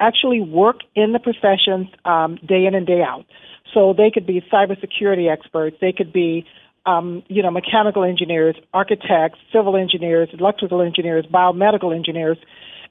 actually 0.00 0.40
work 0.40 0.80
in 0.94 1.12
the 1.12 1.18
professions 1.18 1.88
um, 2.04 2.36
day 2.46 2.66
in 2.66 2.74
and 2.74 2.86
day 2.86 3.02
out. 3.02 3.24
So 3.72 3.92
they 3.92 4.10
could 4.10 4.26
be 4.26 4.42
cybersecurity 4.52 5.30
experts, 5.30 5.76
they 5.80 5.92
could 5.92 6.12
be 6.12 6.46
um, 6.86 7.22
you 7.28 7.42
know, 7.42 7.50
mechanical 7.50 8.04
engineers, 8.04 8.56
architects, 8.72 9.38
civil 9.52 9.76
engineers, 9.76 10.28
electrical 10.38 10.82
engineers, 10.82 11.24
biomedical 11.32 11.94
engineers. 11.94 12.36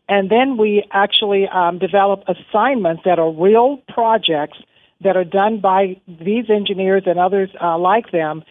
And 0.10 0.30
then 0.30 0.58
we 0.58 0.84
actually 0.92 1.48
um, 1.48 1.80
develop 1.80 2.24
assignments 2.28 3.04
that 3.06 3.20
are 3.20 3.32
real 3.32 3.82
projects 3.88 4.58
that 5.04 5.16
are 5.16 5.24
done 5.24 5.60
by 5.60 6.00
these 6.08 6.50
engineers 6.50 7.04
and 7.06 7.20
others 7.20 7.50
uh, 7.62 7.78
like 7.78 8.12
them. 8.12 8.44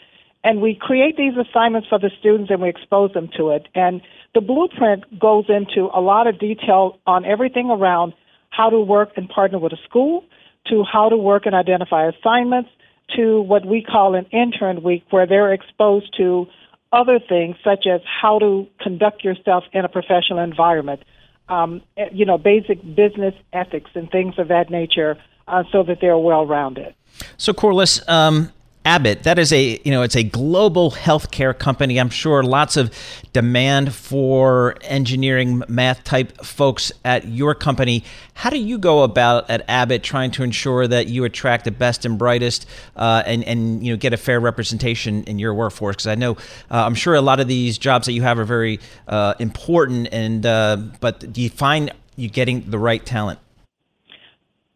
And 0.45 0.61
we 0.61 0.75
create 0.75 1.17
these 1.17 1.35
assignments 1.37 1.89
for 1.89 1.99
the 1.99 2.11
students 2.19 2.51
and 2.51 2.61
we 2.61 2.69
expose 2.69 3.13
them 3.13 3.29
to 3.37 3.51
it. 3.51 3.69
And 3.75 4.03
the 4.35 4.41
blueprint 4.41 5.19
goes 5.19 5.45
into 5.49 5.89
a 5.95 6.01
lot 6.01 6.27
of 6.27 6.39
detail 6.39 6.99
on 7.07 7.25
everything 7.25 7.71
around 7.71 8.13
how 8.51 8.69
to 8.69 8.81
work 8.81 9.11
and 9.17 9.29
partner 9.29 9.59
with 9.59 9.73
a 9.73 9.79
school, 9.89 10.25
to 10.69 10.85
how 10.85 11.09
to 11.09 11.17
work 11.17 11.47
and 11.47 11.55
identify 11.55 12.09
assignments, 12.09 12.71
to 13.17 13.41
what 13.43 13.65
we 13.67 13.83
call 13.83 14.15
an 14.15 14.27
intern 14.27 14.83
week, 14.83 15.05
where 15.11 15.27
they're 15.27 15.53
exposed 15.53 16.15
to 16.17 16.47
other 16.93 17.19
things 17.19 17.57
such 17.65 17.87
as 17.87 18.01
how 18.05 18.39
to 18.39 18.67
conduct 18.81 19.25
yourself 19.25 19.65
in 19.73 19.85
a 19.85 19.89
professional 19.89 20.39
environment, 20.39 21.03
um, 21.49 21.83
eh, 21.97 22.09
you 22.13 22.27
know, 22.27 22.37
basic 22.37 22.83
business 22.95 23.35
ethics 23.53 23.91
and 23.95 24.11
things 24.11 24.35
of 24.39 24.49
that 24.49 24.71
nature, 24.71 25.17
uh, 25.49 25.65
so 25.73 25.83
that 25.83 25.99
they're 26.01 26.19
well 26.19 26.47
rounded. 26.47 26.95
So, 27.37 27.53
Corlis, 27.53 28.07
um, 28.09 28.53
Abbott, 28.85 29.23
that 29.23 29.39
is 29.39 29.53
a 29.53 29.81
you 29.85 29.93
know 29.93 30.03
it's 30.03 30.17
a 30.17 30.25
global 30.25 30.91
healthcare 30.91 31.57
company. 31.57 32.01
I'm 32.01 32.11
sure 32.11 32.43
lots 32.43 32.77
of 32.77 32.93
demand 33.33 33.95
for 33.95 34.75
engineering, 34.83 35.63
math 35.69 36.03
type 36.03 36.45
folks 36.45 36.91
at 37.05 37.29
your 37.29 37.55
company. 37.55 38.03
How 38.35 38.51
do 38.51 38.59
you 38.59 38.79
go 38.79 39.05
about 39.05 39.49
at 39.49 39.65
Abbott 39.69 40.03
trying 40.03 40.33
to 40.33 40.43
ensure 40.43 40.89
that 40.89 41.07
you 41.07 41.23
attract 41.23 41.65
the 41.65 41.71
best 41.71 42.05
and 42.05 42.19
brightest, 42.19 42.67
uh, 42.97 43.23
and 43.25 43.45
and 43.45 43.87
you 43.87 43.93
know 43.93 43.97
get 43.97 44.13
a 44.13 44.17
fair 44.17 44.41
representation 44.41 45.23
in 45.25 45.39
your 45.39 45.55
workforce? 45.55 45.95
Because 45.95 46.09
I 46.09 46.17
know 46.17 46.33
uh, 46.69 46.85
I'm 46.85 46.97
sure 46.97 47.15
a 47.15 47.21
lot 47.21 47.39
of 47.39 47.47
these 47.47 47.79
jobs 47.79 48.07
that 48.07 48.15
you 48.15 48.23
have 48.23 48.37
are 48.41 48.45
very 48.45 48.81
uh, 49.07 49.35
important, 49.39 50.09
and 50.11 50.45
uh, 50.45 50.77
but 50.99 51.33
do 51.33 51.41
you 51.41 51.51
find 51.51 51.93
you 52.17 52.29
getting 52.29 52.69
the 52.69 52.79
right 52.79 53.05
talent? 53.07 53.39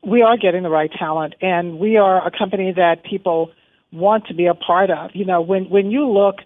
We 0.04 0.22
are 0.22 0.36
getting 0.36 0.62
the 0.62 0.70
right 0.70 0.92
talent, 0.92 1.34
and 1.40 1.80
we 1.80 1.96
are 1.96 2.24
a 2.24 2.30
company 2.30 2.70
that 2.70 3.02
people 3.02 3.50
want 3.92 4.26
to 4.26 4.34
be 4.34 4.46
a 4.46 4.54
part 4.54 4.90
of. 4.90 5.10
You 5.14 5.24
know, 5.24 5.40
when 5.40 5.64
when 5.64 5.90
you 5.90 6.08
look 6.08 6.36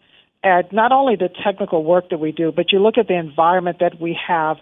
at 0.42 0.72
not 0.72 0.92
only 0.92 1.16
the 1.16 1.28
technical 1.44 1.84
work 1.84 2.10
that 2.10 2.18
we 2.18 2.32
do, 2.32 2.52
but 2.52 2.72
you 2.72 2.78
look 2.78 2.96
at 2.98 3.08
the 3.08 3.18
environment 3.18 3.78
that 3.80 4.00
we 4.00 4.18
have, 4.26 4.56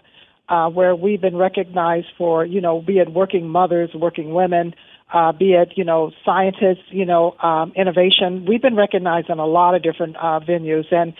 uh, 0.49 0.69
where 0.69 0.95
we've 0.95 1.21
been 1.21 1.37
recognized 1.37 2.07
for, 2.17 2.45
you 2.45 2.59
know, 2.59 2.81
be 2.81 2.97
it 2.97 3.13
working 3.13 3.47
mothers, 3.47 3.89
working 3.93 4.33
women, 4.33 4.73
uh, 5.13 5.31
be 5.31 5.53
it, 5.53 5.73
you 5.75 5.83
know, 5.83 6.11
scientists, 6.25 6.83
you 6.89 7.05
know, 7.05 7.31
um, 7.41 7.71
innovation. 7.75 8.45
We've 8.47 8.61
been 8.61 8.75
recognized 8.75 9.29
in 9.29 9.39
a 9.39 9.45
lot 9.45 9.75
of 9.75 9.83
different 9.83 10.15
uh, 10.17 10.39
venues. 10.39 10.91
And 10.91 11.13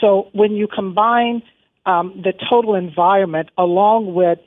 so 0.00 0.28
when 0.32 0.52
you 0.52 0.66
combine 0.66 1.42
um, 1.84 2.20
the 2.22 2.32
total 2.48 2.74
environment 2.74 3.50
along 3.58 4.14
with 4.14 4.38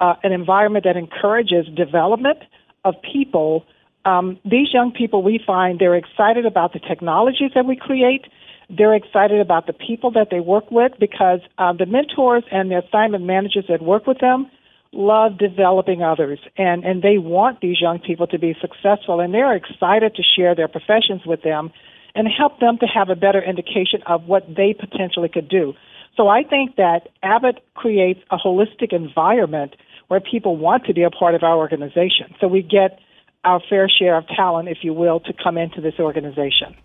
uh, 0.00 0.14
an 0.22 0.32
environment 0.32 0.84
that 0.84 0.96
encourages 0.96 1.66
development 1.76 2.38
of 2.84 2.94
people, 3.02 3.64
um, 4.08 4.38
these 4.44 4.68
young 4.72 4.90
people, 4.92 5.22
we 5.22 5.38
find 5.44 5.78
they're 5.78 5.94
excited 5.94 6.46
about 6.46 6.72
the 6.72 6.80
technologies 6.80 7.50
that 7.54 7.66
we 7.66 7.76
create. 7.76 8.24
They're 8.70 8.94
excited 8.94 9.40
about 9.40 9.66
the 9.66 9.72
people 9.72 10.10
that 10.12 10.28
they 10.30 10.40
work 10.40 10.70
with 10.70 10.92
because 10.98 11.40
uh, 11.58 11.72
the 11.72 11.86
mentors 11.86 12.44
and 12.50 12.70
the 12.70 12.78
assignment 12.84 13.24
managers 13.24 13.66
that 13.68 13.82
work 13.82 14.06
with 14.06 14.18
them 14.18 14.50
love 14.92 15.36
developing 15.38 16.02
others 16.02 16.38
and, 16.56 16.82
and 16.84 17.02
they 17.02 17.18
want 17.18 17.60
these 17.60 17.78
young 17.78 17.98
people 17.98 18.26
to 18.26 18.38
be 18.38 18.56
successful 18.58 19.20
and 19.20 19.34
they're 19.34 19.54
excited 19.54 20.14
to 20.14 20.22
share 20.22 20.54
their 20.54 20.68
professions 20.68 21.22
with 21.26 21.42
them 21.42 21.70
and 22.14 22.26
help 22.26 22.58
them 22.58 22.78
to 22.78 22.86
have 22.86 23.10
a 23.10 23.14
better 23.14 23.42
indication 23.42 24.00
of 24.06 24.24
what 24.24 24.46
they 24.48 24.74
potentially 24.78 25.28
could 25.28 25.48
do. 25.48 25.74
So 26.16 26.28
I 26.28 26.42
think 26.42 26.76
that 26.76 27.10
Abbott 27.22 27.62
creates 27.74 28.20
a 28.30 28.38
holistic 28.38 28.92
environment 28.92 29.76
where 30.08 30.20
people 30.20 30.56
want 30.56 30.86
to 30.86 30.94
be 30.94 31.02
a 31.02 31.10
part 31.10 31.34
of 31.34 31.42
our 31.42 31.56
organization. 31.56 32.34
So 32.40 32.48
we 32.48 32.62
get 32.62 32.98
our 33.48 33.62
fair 33.68 33.88
share 33.88 34.16
of 34.16 34.28
talent, 34.28 34.68
if 34.68 34.78
you 34.82 34.92
will, 34.92 35.20
to 35.20 35.32
come 35.32 35.56
into 35.56 35.80
this 35.80 35.94
organization. 35.98 36.76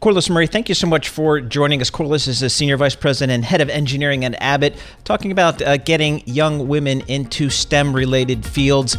Corlis 0.00 0.30
Murray, 0.30 0.46
thank 0.46 0.68
you 0.68 0.74
so 0.76 0.86
much 0.86 1.08
for 1.08 1.40
joining 1.40 1.80
us. 1.80 1.90
Corliss 1.90 2.28
is 2.28 2.40
a 2.42 2.48
senior 2.48 2.76
vice 2.76 2.94
president 2.94 3.32
and 3.32 3.44
head 3.44 3.60
of 3.60 3.68
engineering 3.68 4.24
at 4.24 4.34
Abbott, 4.40 4.76
talking 5.04 5.32
about 5.32 5.60
uh, 5.60 5.76
getting 5.78 6.22
young 6.26 6.68
women 6.68 7.02
into 7.08 7.50
STEM 7.50 7.92
related 7.92 8.46
fields. 8.46 8.96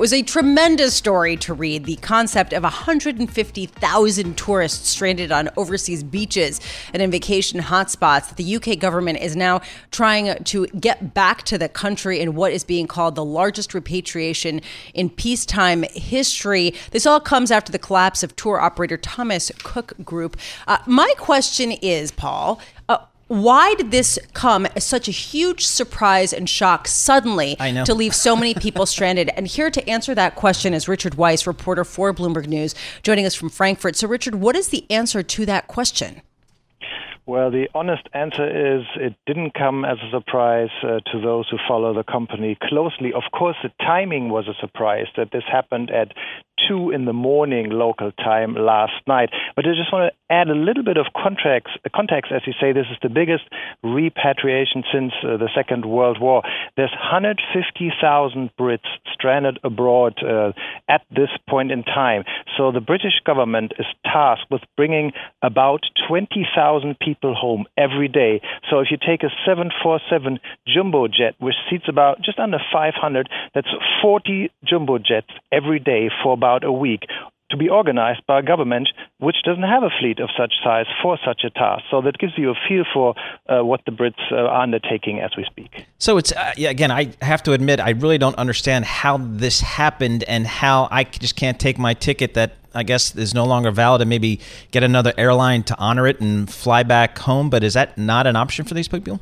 Was 0.00 0.14
a 0.14 0.22
tremendous 0.22 0.94
story 0.94 1.36
to 1.36 1.52
read. 1.52 1.84
The 1.84 1.96
concept 1.96 2.54
of 2.54 2.62
150,000 2.62 4.38
tourists 4.38 4.88
stranded 4.88 5.30
on 5.30 5.50
overseas 5.58 6.02
beaches 6.02 6.58
and 6.94 7.02
in 7.02 7.10
vacation 7.10 7.60
hotspots. 7.60 8.34
The 8.34 8.56
UK 8.56 8.78
government 8.78 9.18
is 9.18 9.36
now 9.36 9.60
trying 9.90 10.42
to 10.44 10.66
get 10.68 11.12
back 11.12 11.42
to 11.42 11.58
the 11.58 11.68
country 11.68 12.18
in 12.18 12.34
what 12.34 12.50
is 12.50 12.64
being 12.64 12.86
called 12.86 13.14
the 13.14 13.24
largest 13.26 13.74
repatriation 13.74 14.62
in 14.94 15.10
peacetime 15.10 15.82
history. 15.92 16.72
This 16.92 17.04
all 17.04 17.20
comes 17.20 17.50
after 17.50 17.70
the 17.70 17.78
collapse 17.78 18.22
of 18.22 18.34
tour 18.36 18.58
operator 18.58 18.96
Thomas 18.96 19.52
Cook 19.62 19.92
Group. 20.02 20.38
Uh, 20.66 20.78
my 20.86 21.12
question 21.18 21.72
is, 21.72 22.10
Paul, 22.10 22.58
uh, 22.88 23.04
Why 23.30 23.74
did 23.74 23.92
this 23.92 24.18
come 24.32 24.66
as 24.74 24.84
such 24.84 25.06
a 25.06 25.12
huge 25.12 25.64
surprise 25.64 26.32
and 26.32 26.50
shock 26.50 26.88
suddenly 26.88 27.56
I 27.60 27.70
know. 27.70 27.84
to 27.84 27.94
leave 27.94 28.12
so 28.12 28.34
many 28.34 28.54
people 28.54 28.86
stranded? 28.86 29.30
And 29.36 29.46
here 29.46 29.70
to 29.70 29.88
answer 29.88 30.16
that 30.16 30.34
question 30.34 30.74
is 30.74 30.88
Richard 30.88 31.14
Weiss, 31.14 31.46
reporter 31.46 31.84
for 31.84 32.12
Bloomberg 32.12 32.48
News, 32.48 32.74
joining 33.04 33.24
us 33.24 33.36
from 33.36 33.48
Frankfurt. 33.48 33.94
So, 33.94 34.08
Richard, 34.08 34.34
what 34.34 34.56
is 34.56 34.70
the 34.70 34.84
answer 34.90 35.22
to 35.22 35.46
that 35.46 35.68
question? 35.68 36.22
Well, 37.24 37.52
the 37.52 37.68
honest 37.72 38.08
answer 38.14 38.78
is 38.78 38.84
it 38.96 39.14
didn't 39.24 39.54
come 39.54 39.84
as 39.84 39.98
a 39.98 40.10
surprise 40.10 40.70
uh, 40.82 40.98
to 41.12 41.20
those 41.20 41.48
who 41.48 41.58
follow 41.68 41.94
the 41.94 42.02
company 42.02 42.58
closely. 42.60 43.12
Of 43.12 43.22
course, 43.32 43.54
the 43.62 43.70
timing 43.78 44.30
was 44.30 44.48
a 44.48 44.60
surprise 44.60 45.06
that 45.16 45.30
this 45.30 45.44
happened 45.46 45.92
at 45.92 46.12
2 46.68 46.90
in 46.90 47.04
the 47.04 47.12
morning 47.12 47.70
local 47.70 48.12
time 48.12 48.54
last 48.54 48.92
night. 49.06 49.30
But 49.56 49.66
I 49.66 49.70
just 49.70 49.92
want 49.92 50.12
to 50.12 50.34
add 50.34 50.48
a 50.48 50.54
little 50.54 50.82
bit 50.82 50.96
of 50.96 51.06
context, 51.14 51.78
context 51.94 52.32
as 52.32 52.42
you 52.46 52.52
say, 52.60 52.72
this 52.72 52.86
is 52.90 52.98
the 53.02 53.08
biggest 53.08 53.44
repatriation 53.82 54.84
since 54.92 55.12
uh, 55.22 55.36
the 55.36 55.48
Second 55.54 55.84
World 55.84 56.20
War. 56.20 56.42
There's 56.76 56.90
150,000 56.90 58.50
Brits 58.58 58.90
stranded 59.12 59.58
abroad 59.64 60.18
uh, 60.22 60.52
at 60.88 61.02
this 61.10 61.30
point 61.48 61.72
in 61.72 61.82
time. 61.82 62.24
So 62.56 62.72
the 62.72 62.80
British 62.80 63.20
government 63.24 63.72
is 63.78 63.86
tasked 64.04 64.50
with 64.50 64.62
bringing 64.76 65.12
about 65.42 65.80
20,000 66.08 66.98
people 66.98 67.34
home 67.34 67.66
every 67.76 68.08
day. 68.08 68.40
So 68.70 68.80
if 68.80 68.88
you 68.90 68.96
take 68.96 69.22
a 69.22 69.30
747 69.46 70.38
jumbo 70.66 71.08
jet, 71.08 71.34
which 71.38 71.54
seats 71.68 71.86
about 71.88 72.22
just 72.22 72.38
under 72.38 72.58
500, 72.72 73.28
that's 73.54 73.68
40 74.02 74.50
jumbo 74.64 74.98
jets 74.98 75.30
every 75.52 75.78
day 75.78 76.10
for 76.22 76.32
about 76.32 76.49
about 76.50 76.64
a 76.64 76.72
week 76.72 77.02
to 77.50 77.56
be 77.56 77.68
organized 77.68 78.20
by 78.28 78.38
a 78.38 78.42
government 78.42 78.88
which 79.18 79.36
doesn't 79.44 79.64
have 79.64 79.82
a 79.82 79.90
fleet 79.98 80.20
of 80.20 80.30
such 80.38 80.52
size 80.62 80.86
for 81.02 81.18
such 81.24 81.42
a 81.44 81.50
task. 81.50 81.82
So 81.90 82.00
that 82.02 82.16
gives 82.18 82.34
you 82.36 82.50
a 82.50 82.54
feel 82.68 82.84
for 82.94 83.14
uh, 83.48 83.64
what 83.64 83.80
the 83.86 83.90
Brits 83.90 84.20
uh, 84.30 84.36
are 84.36 84.62
undertaking 84.62 85.18
as 85.18 85.32
we 85.36 85.44
speak. 85.44 85.84
So 85.98 86.16
it's 86.16 86.30
uh, 86.32 86.52
yeah, 86.56 86.70
again, 86.70 86.92
I 86.92 87.12
have 87.22 87.42
to 87.44 87.52
admit, 87.52 87.80
I 87.80 87.90
really 87.90 88.18
don't 88.18 88.36
understand 88.36 88.84
how 88.84 89.18
this 89.18 89.60
happened 89.60 90.22
and 90.24 90.46
how 90.46 90.86
I 90.92 91.02
just 91.04 91.34
can't 91.34 91.58
take 91.58 91.76
my 91.76 91.94
ticket 91.94 92.34
that 92.34 92.52
I 92.72 92.84
guess 92.84 93.16
is 93.16 93.34
no 93.34 93.44
longer 93.44 93.72
valid 93.72 94.00
and 94.00 94.08
maybe 94.08 94.38
get 94.70 94.84
another 94.84 95.12
airline 95.18 95.64
to 95.64 95.76
honor 95.76 96.06
it 96.06 96.20
and 96.20 96.48
fly 96.48 96.84
back 96.84 97.18
home. 97.18 97.50
But 97.50 97.64
is 97.64 97.74
that 97.74 97.98
not 97.98 98.28
an 98.28 98.36
option 98.36 98.64
for 98.64 98.74
these 98.74 98.86
people? 98.86 99.20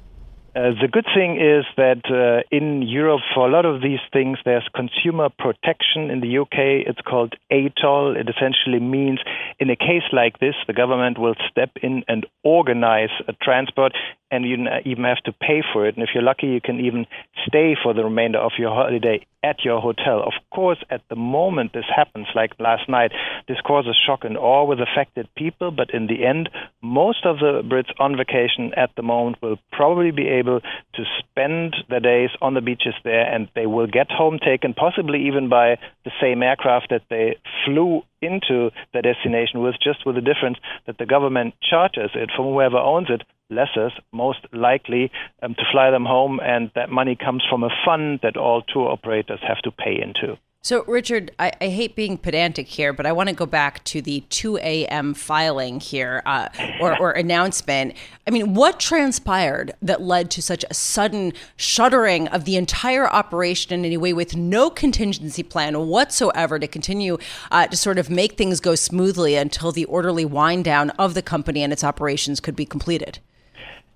Uh, 0.59 0.75
the 0.83 0.89
good 0.91 1.07
thing 1.15 1.37
is 1.37 1.65
that 1.77 2.03
uh, 2.11 2.43
in 2.51 2.83
Europe, 2.83 3.21
for 3.33 3.47
a 3.47 3.51
lot 3.51 3.65
of 3.65 3.81
these 3.81 4.01
things, 4.13 4.39
there's 4.45 4.67
consumer 4.75 5.29
protection. 5.39 6.11
In 6.11 6.19
the 6.19 6.39
UK, 6.39 6.83
it's 6.85 7.01
called 7.01 7.37
ATOL. 7.53 8.17
It 8.17 8.29
essentially 8.29 8.81
means 8.81 9.21
in 9.61 9.71
a 9.71 9.77
case 9.77 10.03
like 10.13 10.41
this, 10.41 10.57
the 10.67 10.73
government 10.73 11.17
will 11.17 11.37
step 11.49 11.71
in 11.81 12.03
and 12.09 12.27
organize 12.43 13.15
a 13.29 13.35
transport 13.35 13.93
and 14.31 14.45
you 14.45 14.57
even 14.85 15.05
have 15.05 15.23
to 15.25 15.33
pay 15.33 15.63
for 15.73 15.87
it. 15.87 15.97
And 15.97 16.03
if 16.03 16.11
you're 16.15 16.23
lucky, 16.23 16.49
you 16.49 16.61
can 16.61 16.81
even 16.81 17.07
stay 17.47 17.77
for 17.83 17.95
the 17.95 18.05
remainder 18.05 18.39
of 18.39 18.53
your 18.59 18.71
holiday 18.71 19.25
at 19.43 19.65
your 19.65 19.81
hotel. 19.81 20.21
Of 20.21 20.35
course, 20.51 20.79
at 20.91 21.03
the 21.09 21.17
moment 21.17 21.73
this 21.73 21.85
happens, 21.95 22.27
like 22.35 22.53
last 22.59 22.89
night, 22.89 23.13
this 23.47 23.59
causes 23.67 23.97
shock 24.07 24.25
and 24.25 24.37
awe 24.37 24.65
with 24.65 24.81
affected 24.81 25.29
people. 25.37 25.71
But 25.71 25.95
in 25.95 26.09
the 26.09 26.27
end, 26.27 26.51
most 26.83 27.25
of 27.25 27.39
the 27.39 27.63
Brits 27.65 27.93
on 27.99 28.17
vacation 28.17 28.73
at 28.77 28.91
the 28.97 29.03
moment 29.03 29.41
will 29.41 29.59
probably 29.73 30.11
be 30.11 30.29
able 30.29 30.61
to 30.61 31.05
spend 31.21 31.77
their 31.89 32.01
days 32.01 32.31
on 32.43 32.55
the 32.55 32.61
beaches 32.61 32.95
there, 33.05 33.33
and 33.33 33.49
they 33.55 33.67
will 33.67 33.87
get 33.87 34.11
home 34.11 34.39
taken, 34.45 34.75
possibly 34.75 35.27
even 35.27 35.49
by 35.49 35.79
the 36.05 36.11
same 36.21 36.43
aircraft 36.43 36.89
that 36.91 37.03
they 37.09 37.37
flew 37.65 38.03
into 38.21 38.71
the 38.93 39.01
destination 39.01 39.61
with, 39.61 39.77
just 39.83 40.05
with 40.05 40.17
the 40.17 40.21
difference 40.21 40.59
that 40.87 40.99
the 40.99 41.07
government 41.07 41.55
charges 41.63 42.11
it 42.15 42.31
from 42.35 42.47
whoever 42.47 42.77
owns 42.77 43.09
it 43.09 43.23
lessors, 43.51 43.93
most 44.13 44.41
likely 44.53 45.11
um, 45.43 45.55
to 45.55 45.63
fly 45.73 45.91
them 45.91 46.05
home, 46.05 46.41
and 46.43 46.71
that 46.75 46.91
money 46.91 47.17
comes 47.17 47.45
from 47.49 47.65
a 47.65 47.71
fund 47.85 48.21
that 48.23 48.37
all 48.37 48.63
tour 48.63 48.91
operators 48.91 49.41
have 49.47 49.59
to 49.63 49.71
pay 49.71 50.01
into. 50.01 50.39
So, 50.61 50.85
Richard, 50.89 51.31
I, 51.39 51.53
I, 51.61 51.69
hate 51.69 51.95
being 51.95 52.19
pedantic 52.19 52.67
here, 52.67 52.93
but 52.93 53.07
I 53.07 53.13
want 53.13 53.29
to 53.29 53.35
go 53.35 53.47
back 53.47 53.83
to 53.85 54.03
the 54.03 54.25
2 54.29 54.59
a.m. 54.59 55.15
filing 55.15 55.79
here 55.79 56.21
uh, 56.27 56.49
or, 56.81 57.01
or, 57.01 57.13
announcement. 57.13 57.95
I 58.27 58.31
mean, 58.31 58.55
what 58.55 58.81
transpired 58.81 59.73
that 59.81 60.03
led 60.03 60.33
to 60.33 60.43
such 60.43 60.65
a 60.69 60.75
sudden 60.75 61.33
shuttering 61.57 62.27
of 62.29 62.45
the 62.45 62.57
entire 62.57 63.09
operation 63.09 63.73
in 63.73 63.85
any 63.85 63.97
way 63.97 64.13
with 64.13 64.37
no 64.37 64.69
contingency 64.69 65.45
plan 65.45 65.87
whatsoever 65.87 66.59
to 66.59 66.67
continue 66.67 67.19
uh, 67.53 67.69
to 67.69 67.77
sort 67.77 67.97
of 67.97 68.11
make 68.11 68.33
things 68.33 68.59
go 68.59 68.75
smoothly 68.75 69.37
until 69.37 69.71
the 69.71 69.85
orderly 69.85 70.25
wind 70.25 70.65
down 70.65 70.91
of 70.91 71.15
the 71.15 71.23
company 71.23 71.63
and 71.63 71.73
its 71.73 71.85
operations 71.85 72.41
could 72.41 72.57
be 72.57 72.67
completed? 72.67 73.21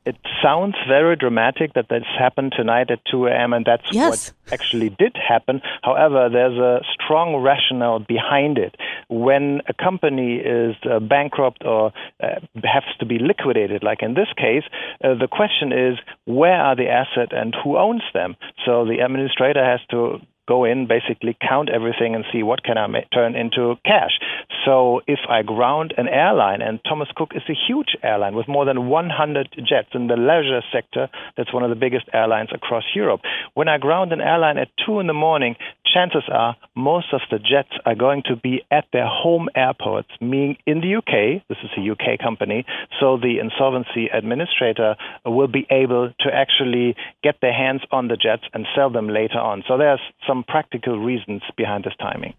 It 0.04 0.16
sounds 0.42 0.74
very 0.88 1.16
dramatic 1.16 1.74
that 1.74 1.88
this 1.88 2.02
happened 2.18 2.52
tonight 2.56 2.90
at 2.90 2.98
2 3.10 3.26
a.m. 3.26 3.52
and 3.52 3.64
that's 3.64 3.86
yes. 3.92 4.32
what 4.48 4.52
actually 4.52 4.90
did 4.90 5.16
happen. 5.16 5.60
However, 5.82 6.28
there's 6.28 6.58
a 6.58 6.80
strong 6.92 7.36
rationale 7.36 8.00
behind 8.00 8.58
it. 8.58 8.74
When 9.08 9.60
a 9.68 9.74
company 9.74 10.36
is 10.36 10.74
uh, 10.90 10.98
bankrupt 10.98 11.64
or 11.64 11.92
uh, 12.22 12.40
has 12.64 12.82
to 12.98 13.06
be 13.06 13.18
liquidated, 13.20 13.84
like 13.84 14.02
in 14.02 14.14
this 14.14 14.28
case, 14.36 14.64
uh, 15.04 15.14
the 15.14 15.28
question 15.30 15.72
is 15.72 15.98
where 16.24 16.60
are 16.60 16.74
the 16.74 16.88
assets 16.88 17.32
and 17.32 17.54
who 17.62 17.78
owns 17.78 18.02
them? 18.12 18.36
So 18.66 18.84
the 18.84 19.04
administrator 19.04 19.64
has 19.64 19.80
to 19.90 20.18
go 20.48 20.64
in, 20.64 20.86
basically 20.86 21.36
count 21.40 21.68
everything 21.68 22.14
and 22.14 22.24
see 22.32 22.42
what 22.42 22.62
can 22.62 22.78
I 22.78 22.86
ma- 22.86 23.00
turn 23.12 23.34
into 23.34 23.76
cash. 23.84 24.18
So 24.64 25.00
if 25.06 25.20
I 25.28 25.42
ground 25.42 25.94
an 25.96 26.08
airline, 26.08 26.62
and 26.62 26.80
Thomas 26.84 27.08
Cook 27.16 27.30
is 27.34 27.42
a 27.48 27.54
huge 27.54 27.96
airline 28.02 28.34
with 28.34 28.48
more 28.48 28.64
than 28.64 28.88
100 28.88 29.54
jets 29.68 29.88
in 29.94 30.06
the 30.06 30.16
leisure 30.16 30.62
sector, 30.72 31.08
that's 31.36 31.52
one 31.52 31.62
of 31.62 31.70
the 31.70 31.76
biggest 31.76 32.06
airlines 32.12 32.50
across 32.52 32.84
Europe. 32.94 33.20
When 33.54 33.68
I 33.68 33.78
ground 33.78 34.12
an 34.12 34.20
airline 34.20 34.58
at 34.58 34.68
2 34.86 35.00
in 35.00 35.06
the 35.06 35.12
morning, 35.12 35.56
chances 35.92 36.24
are 36.32 36.56
most 36.74 37.12
of 37.12 37.20
the 37.30 37.38
jets 37.38 37.72
are 37.84 37.94
going 37.94 38.22
to 38.26 38.36
be 38.36 38.62
at 38.70 38.86
their 38.92 39.06
home 39.06 39.48
airports, 39.54 40.08
meaning 40.20 40.56
in 40.66 40.80
the 40.80 40.96
UK. 40.96 41.42
This 41.48 41.58
is 41.62 41.70
a 41.76 41.90
UK 41.92 42.18
company, 42.18 42.64
so 43.00 43.16
the 43.16 43.38
insolvency 43.40 44.08
administrator 44.12 44.96
will 45.24 45.48
be 45.48 45.66
able 45.70 46.12
to 46.20 46.28
actually 46.32 46.96
get 47.22 47.36
their 47.42 47.52
hands 47.52 47.82
on 47.90 48.08
the 48.08 48.16
jets 48.16 48.44
and 48.54 48.66
sell 48.74 48.90
them 48.90 49.08
later 49.08 49.38
on. 49.38 49.62
So 49.68 49.76
there's 49.76 50.00
some 50.26 50.31
practical 50.42 50.98
reasons 50.98 51.42
behind 51.56 51.84
this 51.84 51.94
timing. 52.00 52.34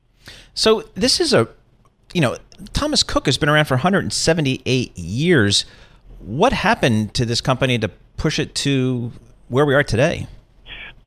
So 0.54 0.84
this 0.96 1.20
is 1.20 1.34
a, 1.34 1.48
you 2.14 2.22
know, 2.22 2.38
Thomas 2.74 3.04
Cook 3.04 3.26
has 3.26 3.38
been 3.38 3.50
around 3.50 3.66
for 3.66 3.76
178 3.76 4.98
years. 4.98 5.66
What 6.20 6.54
happened 6.54 7.14
to 7.16 7.26
this 7.26 7.42
company 7.42 7.78
to 7.80 7.90
push 8.18 8.40
it 8.40 8.56
to 8.56 9.12
where 9.50 9.66
we 9.66 9.76
are 9.76 9.84
today? 9.84 10.28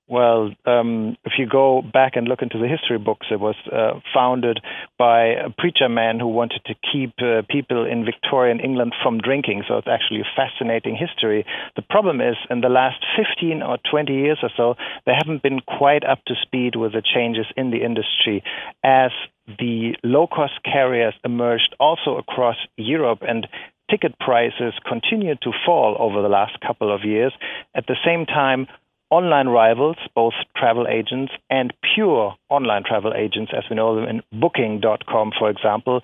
Well, 0.08 0.52
um, 0.66 1.16
if 1.24 1.32
you 1.36 1.46
go 1.48 1.82
back 1.82 2.12
and 2.14 2.28
look 2.28 2.40
into 2.40 2.58
the 2.58 2.68
history 2.68 2.98
books, 2.98 3.26
it 3.30 3.40
was 3.40 3.56
uh, 3.72 3.98
founded 4.14 4.60
by 4.98 5.34
a 5.34 5.50
preacher 5.50 5.88
man 5.88 6.20
who 6.20 6.28
wanted 6.28 6.60
to 6.66 6.74
keep 6.92 7.14
uh, 7.18 7.42
people 7.50 7.84
in 7.84 8.04
Victorian 8.04 8.60
England 8.60 8.94
from 9.02 9.18
drinking. 9.18 9.64
So 9.66 9.78
it's 9.78 9.88
actually 9.88 10.20
a 10.20 10.36
fascinating 10.36 10.94
history. 10.96 11.44
The 11.74 11.82
problem 11.82 12.20
is, 12.20 12.36
in 12.50 12.60
the 12.60 12.68
last 12.68 13.04
15 13.16 13.62
or 13.62 13.78
20 13.90 14.14
years 14.14 14.38
or 14.44 14.50
so, 14.56 14.74
they 15.06 15.12
haven't 15.12 15.42
been 15.42 15.58
quite 15.60 16.04
up 16.04 16.24
to 16.28 16.34
speed 16.40 16.76
with 16.76 16.92
the 16.92 17.02
changes 17.02 17.46
in 17.56 17.72
the 17.72 17.82
industry 17.82 18.44
as 18.84 19.10
the 19.58 19.96
low 20.04 20.28
cost 20.28 20.54
carriers 20.64 21.14
emerged 21.24 21.74
also 21.80 22.16
across 22.16 22.56
Europe 22.76 23.20
and 23.22 23.48
ticket 23.90 24.18
prices 24.18 24.72
continued 24.88 25.38
to 25.42 25.52
fall 25.64 25.96
over 25.98 26.22
the 26.22 26.28
last 26.28 26.58
couple 26.60 26.94
of 26.94 27.04
years. 27.04 27.32
At 27.74 27.86
the 27.86 27.96
same 28.04 28.26
time, 28.26 28.66
online 29.10 29.48
rivals, 29.48 29.96
both 30.14 30.34
travel 30.56 30.86
agents 30.88 31.32
and 31.48 31.72
pure 31.94 32.34
online 32.48 32.82
travel 32.84 33.12
agents, 33.14 33.52
as 33.56 33.64
we 33.70 33.76
know 33.76 33.94
them 33.94 34.04
in 34.04 34.22
Booking.com, 34.40 35.32
for 35.38 35.48
example, 35.50 36.02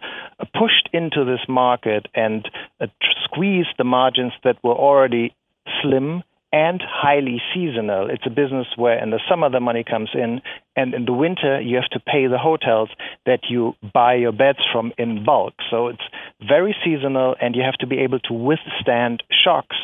pushed 0.58 0.88
into 0.92 1.24
this 1.24 1.40
market 1.48 2.06
and 2.14 2.48
uh, 2.80 2.86
squeezed 3.24 3.74
the 3.78 3.84
margins 3.84 4.32
that 4.44 4.56
were 4.62 4.74
already 4.74 5.34
slim 5.80 6.22
and 6.52 6.82
highly 6.86 7.40
seasonal. 7.54 8.10
It's 8.10 8.26
a 8.26 8.30
business 8.30 8.66
where 8.76 9.02
in 9.02 9.10
the 9.10 9.20
summer 9.28 9.48
the 9.48 9.58
money 9.58 9.84
comes 9.88 10.10
in, 10.14 10.42
and 10.76 10.92
in 10.92 11.06
the 11.06 11.12
winter 11.12 11.60
you 11.60 11.76
have 11.76 11.88
to 11.92 12.00
pay 12.00 12.26
the 12.26 12.38
hotels 12.38 12.90
that 13.24 13.40
you 13.48 13.72
buy 13.94 14.14
your 14.14 14.32
beds 14.32 14.58
from 14.70 14.92
in 14.98 15.24
bulk. 15.24 15.54
So 15.70 15.88
it's 15.88 16.02
very 16.46 16.76
seasonal, 16.84 17.34
and 17.40 17.56
you 17.56 17.62
have 17.62 17.78
to 17.80 17.86
be 17.86 18.00
able 18.00 18.20
to 18.20 18.34
withstand 18.34 19.22
shocks. 19.44 19.76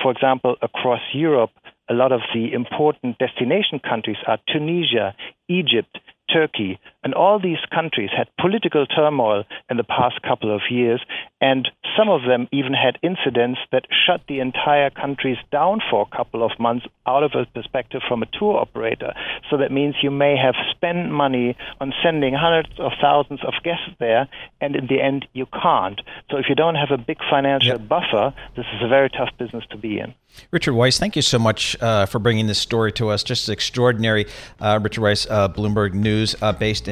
For 0.00 0.12
example, 0.12 0.56
across 0.62 1.00
Europe, 1.12 1.50
a 1.88 1.94
lot 1.94 2.12
of 2.12 2.20
the 2.32 2.52
important 2.52 3.18
destination 3.18 3.78
countries 3.78 4.16
are 4.26 4.38
Tunisia, 4.48 5.14
Egypt, 5.48 5.98
Turkey. 6.32 6.78
And 7.04 7.14
all 7.14 7.38
these 7.38 7.58
countries 7.72 8.10
had 8.16 8.28
political 8.40 8.86
turmoil 8.86 9.44
in 9.70 9.76
the 9.76 9.84
past 9.84 10.22
couple 10.22 10.54
of 10.54 10.62
years, 10.70 11.04
and 11.40 11.68
some 11.96 12.08
of 12.08 12.22
them 12.26 12.48
even 12.50 12.72
had 12.72 12.98
incidents 13.02 13.60
that 13.70 13.84
shut 14.06 14.22
the 14.26 14.40
entire 14.40 14.90
countries 14.90 15.36
down 15.52 15.80
for 15.90 16.08
a 16.10 16.16
couple 16.16 16.42
of 16.42 16.58
months 16.58 16.86
out 17.06 17.22
of 17.22 17.32
a 17.34 17.44
perspective 17.52 18.00
from 18.08 18.22
a 18.22 18.26
tour 18.26 18.58
operator. 18.58 19.12
So 19.50 19.58
that 19.58 19.70
means 19.70 19.96
you 20.02 20.10
may 20.10 20.36
have 20.36 20.54
spent 20.70 21.10
money 21.10 21.56
on 21.80 21.92
sending 22.02 22.34
hundreds 22.34 22.72
of 22.78 22.92
thousands 23.00 23.40
of 23.46 23.52
guests 23.62 23.90
there, 24.00 24.26
and 24.60 24.74
in 24.74 24.86
the 24.86 25.00
end, 25.00 25.26
you 25.34 25.46
can't. 25.46 26.00
So 26.30 26.38
if 26.38 26.46
you 26.48 26.54
don't 26.54 26.74
have 26.76 26.90
a 26.90 26.98
big 26.98 27.18
financial 27.30 27.78
yep. 27.78 27.88
buffer, 27.88 28.34
this 28.56 28.66
is 28.74 28.82
a 28.82 28.88
very 28.88 29.10
tough 29.10 29.30
business 29.38 29.64
to 29.70 29.76
be 29.76 29.98
in. 29.98 30.14
Richard 30.50 30.74
Weiss, 30.74 30.98
thank 30.98 31.14
you 31.14 31.22
so 31.22 31.38
much 31.38 31.76
uh, 31.80 32.06
for 32.06 32.18
bringing 32.18 32.46
this 32.46 32.58
story 32.58 32.90
to 32.92 33.08
us. 33.10 33.22
Just 33.22 33.48
extraordinary. 33.48 34.26
Uh, 34.60 34.80
Richard 34.82 35.02
Weiss, 35.02 35.26
uh, 35.30 35.48
Bloomberg 35.48 35.94
News, 35.94 36.34
uh, 36.42 36.52
based 36.52 36.88